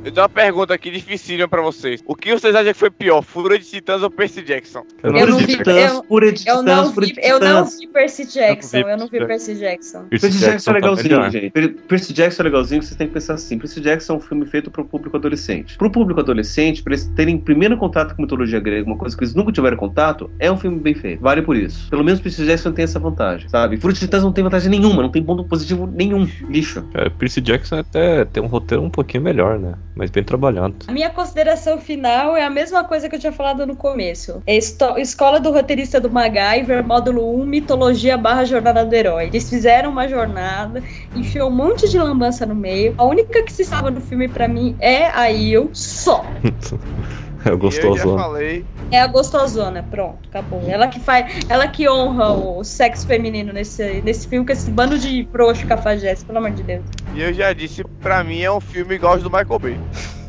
[0.05, 2.03] Eu tenho uma pergunta aqui dificílima pra vocês.
[2.07, 4.83] O que vocês acham que foi pior, Fúria de Titãs ou Percy Jackson?
[5.03, 5.47] Eu Eu não vi.
[5.47, 7.79] vi, Titãs, eu, Fúria de eu não vi, de eu não Titãs.
[7.81, 10.05] vi Percy Jackson, Eu não vi Percy Jackson.
[10.09, 11.51] Percy Jackson é tá legalzinho, gente.
[11.51, 13.59] Per- Percy Jackson é legalzinho, vocês têm que pensar assim.
[13.59, 15.77] Percy Jackson é um filme feito pro público adolescente.
[15.77, 19.35] Pro público adolescente, pra eles terem primeiro contato com mitologia grega, uma coisa que eles
[19.35, 21.21] nunca tiveram contato, é um filme bem feito.
[21.21, 21.91] Vale por isso.
[21.91, 23.77] Pelo menos Percy Jackson tem essa vantagem, sabe?
[23.77, 26.27] Fúria de Titãs não tem vantagem nenhuma, não tem ponto positivo nenhum.
[26.49, 26.83] Lixo.
[26.95, 29.75] É, Percy Jackson até tem um roteiro um pouquinho melhor, né?
[29.99, 30.77] Mas bem trabalhado.
[30.87, 34.41] A minha consideração final é a mesma coisa que eu tinha falado no começo.
[34.47, 39.25] É Escola do Roteirista do MacGyver, módulo 1, Mitologia barra Jornada do Herói.
[39.25, 40.85] Eles fizeram uma jornada,
[41.17, 42.95] enfiou um monte de lambança no meio.
[42.97, 46.25] A única que se salva no filme pra mim é a Il, só.
[47.45, 48.17] É Eu já gostoso.
[48.17, 48.65] falei.
[48.91, 50.63] É a gostosona, pronto, acabou.
[50.67, 54.99] Ela que faz, ela que honra o sexo feminino nesse, nesse filme com esse bando
[54.99, 56.83] de frouxo cafajeste, pelo amor de Deus.
[57.15, 59.77] E eu já disse, pra mim é um filme igual aos do Michael Bay.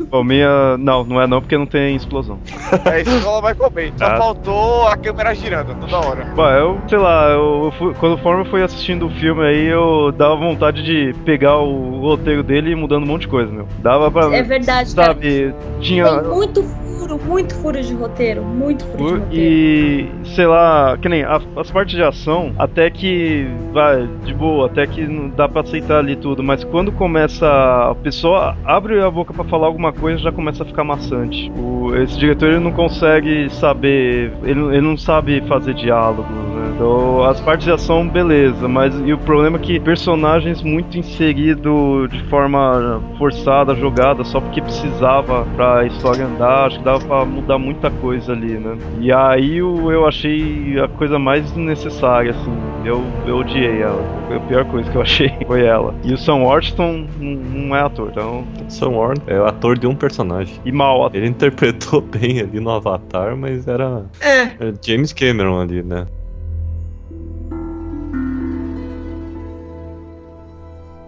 [0.10, 0.78] Bom, minha.
[0.78, 2.40] Não, não é não, porque não tem explosão.
[2.86, 3.94] É ao Michael Bay.
[3.98, 4.18] Só Ah.
[4.18, 6.26] faltou a câmera girando toda hora.
[6.36, 10.12] Bom, eu, sei lá, eu fui, quando forma eu fui assistindo o filme aí, eu
[10.12, 13.68] dava vontade de pegar o roteiro dele e ir mudando um monte de coisa, meu.
[13.80, 14.34] Dava pra.
[14.36, 15.08] É verdade, cara.
[15.14, 16.06] Sabe, tinha.
[16.22, 16.64] Tem muito
[17.00, 19.34] furo, muito furo de roteiro, muito furo de roteiro.
[19.34, 24.66] E, sei lá, que nem a- as partes de ação, até que vai de boa,
[24.68, 29.10] até que não dá pra aceitar ali tudo, mas quando começa a pessoa abre a
[29.10, 31.52] boca pra falar alguma coisa, já começa a ficar maçante.
[31.58, 36.28] O, esse diretor ele não consegue saber, ele, ele não sabe fazer diálogo,
[36.60, 36.72] né?
[36.76, 42.10] Então, as partes de ação, beleza, mas e o problema é que personagens muito inseridos
[42.12, 47.58] de forma forçada, jogada, só porque precisava pra história andar, acho que dava pra mudar
[47.58, 48.78] muita coisa ali, né?
[49.00, 52.52] E aí o- eu achei a coisa mais necessária, assim.
[52.86, 54.02] Eu, eu odiei ela.
[54.28, 55.94] Foi a pior coisa que eu achei foi ela.
[56.04, 58.44] E o Sam Worthington não, não é ator, então.
[58.70, 60.56] Sam Warren é o ator de um personagem.
[60.66, 61.18] E mal ator.
[61.18, 66.06] Ele interpretou bem ali no Avatar, mas era, É, era James Cameron ali, né?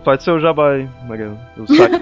[0.04, 1.38] Faz seu jabá aí, Mariana.
[1.58, 2.02] O site.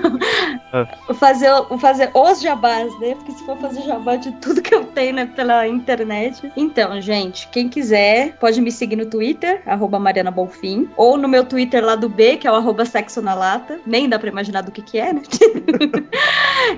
[1.07, 3.15] Vou fazer, fazer os jabás, né?
[3.15, 6.51] Porque se for fazer jabá de tudo que eu tenho né, pela internet.
[6.55, 11.43] Então, gente, quem quiser pode me seguir no Twitter, arroba Mariana Bonfim, ou no meu
[11.43, 13.79] Twitter lá do B, que é o arroba sexo na lata.
[13.85, 15.21] Nem dá pra imaginar do que que é, né?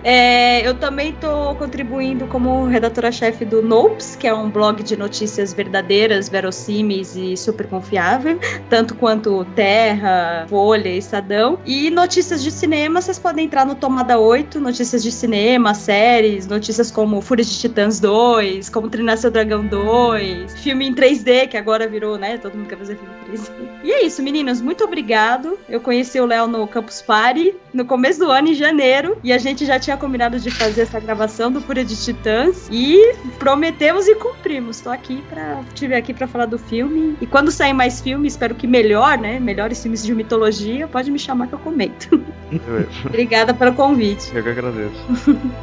[0.03, 5.53] É, eu também tô contribuindo como redatora-chefe do Nopes, que é um blog de notícias
[5.53, 11.59] verdadeiras, verossímeis e super confiável, tanto quanto Terra, Folha, Estadão.
[11.65, 16.89] E notícias de cinema, vocês podem entrar no Tomada 8, notícias de cinema, séries, notícias
[16.89, 21.85] como Fúria de Titãs 2, como Treinar Seu Dragão 2, filme em 3D, que agora
[21.85, 22.37] virou, né?
[22.37, 23.51] Todo mundo quer fazer filme em 3D.
[23.83, 25.59] E é isso, meninos, muito obrigado.
[25.67, 29.37] Eu conheci o Léo no Campus Party no começo do ano, em janeiro, e a
[29.37, 34.15] gente já tinha combinado de fazer essa gravação do Fúria de Titãs e prometemos e
[34.15, 34.79] cumprimos.
[34.79, 38.55] Tô aqui para tive aqui para falar do filme e quando sair mais filmes, espero
[38.55, 39.39] que melhor, né?
[39.39, 42.21] Melhores filmes de mitologia, pode me chamar que eu comento.
[43.05, 44.35] Obrigada pelo convite.
[44.35, 45.05] Eu que agradeço.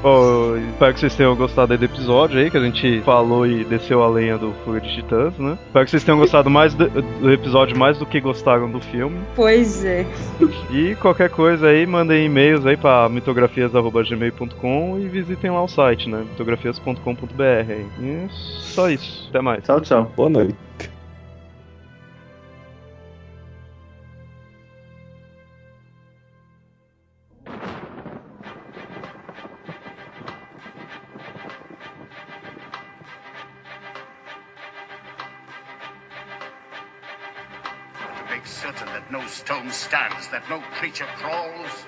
[0.03, 3.64] Bom, espero que vocês tenham gostado aí do episódio aí, que a gente falou e
[3.64, 5.59] desceu a lenha do Fuga de Titãs, né?
[5.66, 9.18] Espero que vocês tenham gostado mais do, do episódio mais do que gostaram do filme.
[9.36, 10.07] Pois é.
[10.70, 16.24] E qualquer coisa aí, mandem e-mails aí pra mitografias.gmail.com e visitem lá o site, né?
[16.30, 17.72] mitografias.com.br.
[18.01, 19.26] E só isso.
[19.28, 19.64] Até mais.
[19.64, 20.12] Tchau, tchau.
[20.16, 20.57] Boa noite.
[38.31, 41.87] make certain that no stone stands, that no creature crawls,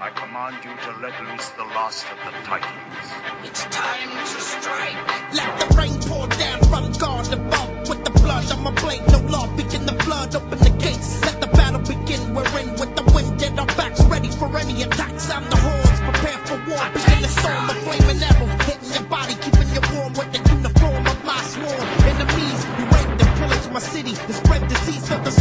[0.00, 3.06] I command you to let loose the last of the titans.
[3.44, 5.00] It's time to strike!
[5.32, 7.88] Let the rain pour down from God above.
[7.88, 11.24] With the blood on my blade, no law, begin the blood, open the gates.
[11.24, 14.82] Let the battle begin, we're in with the wind at our backs, ready for any
[14.82, 15.30] attacks.
[15.30, 19.34] I'm the horns, prepare for war, begin the storm, a flaming arrow, hitting your body,
[19.40, 22.60] keeping you warm with the uniform of my sworn enemies.
[22.76, 25.37] You rape and pillage my city, and spread disease the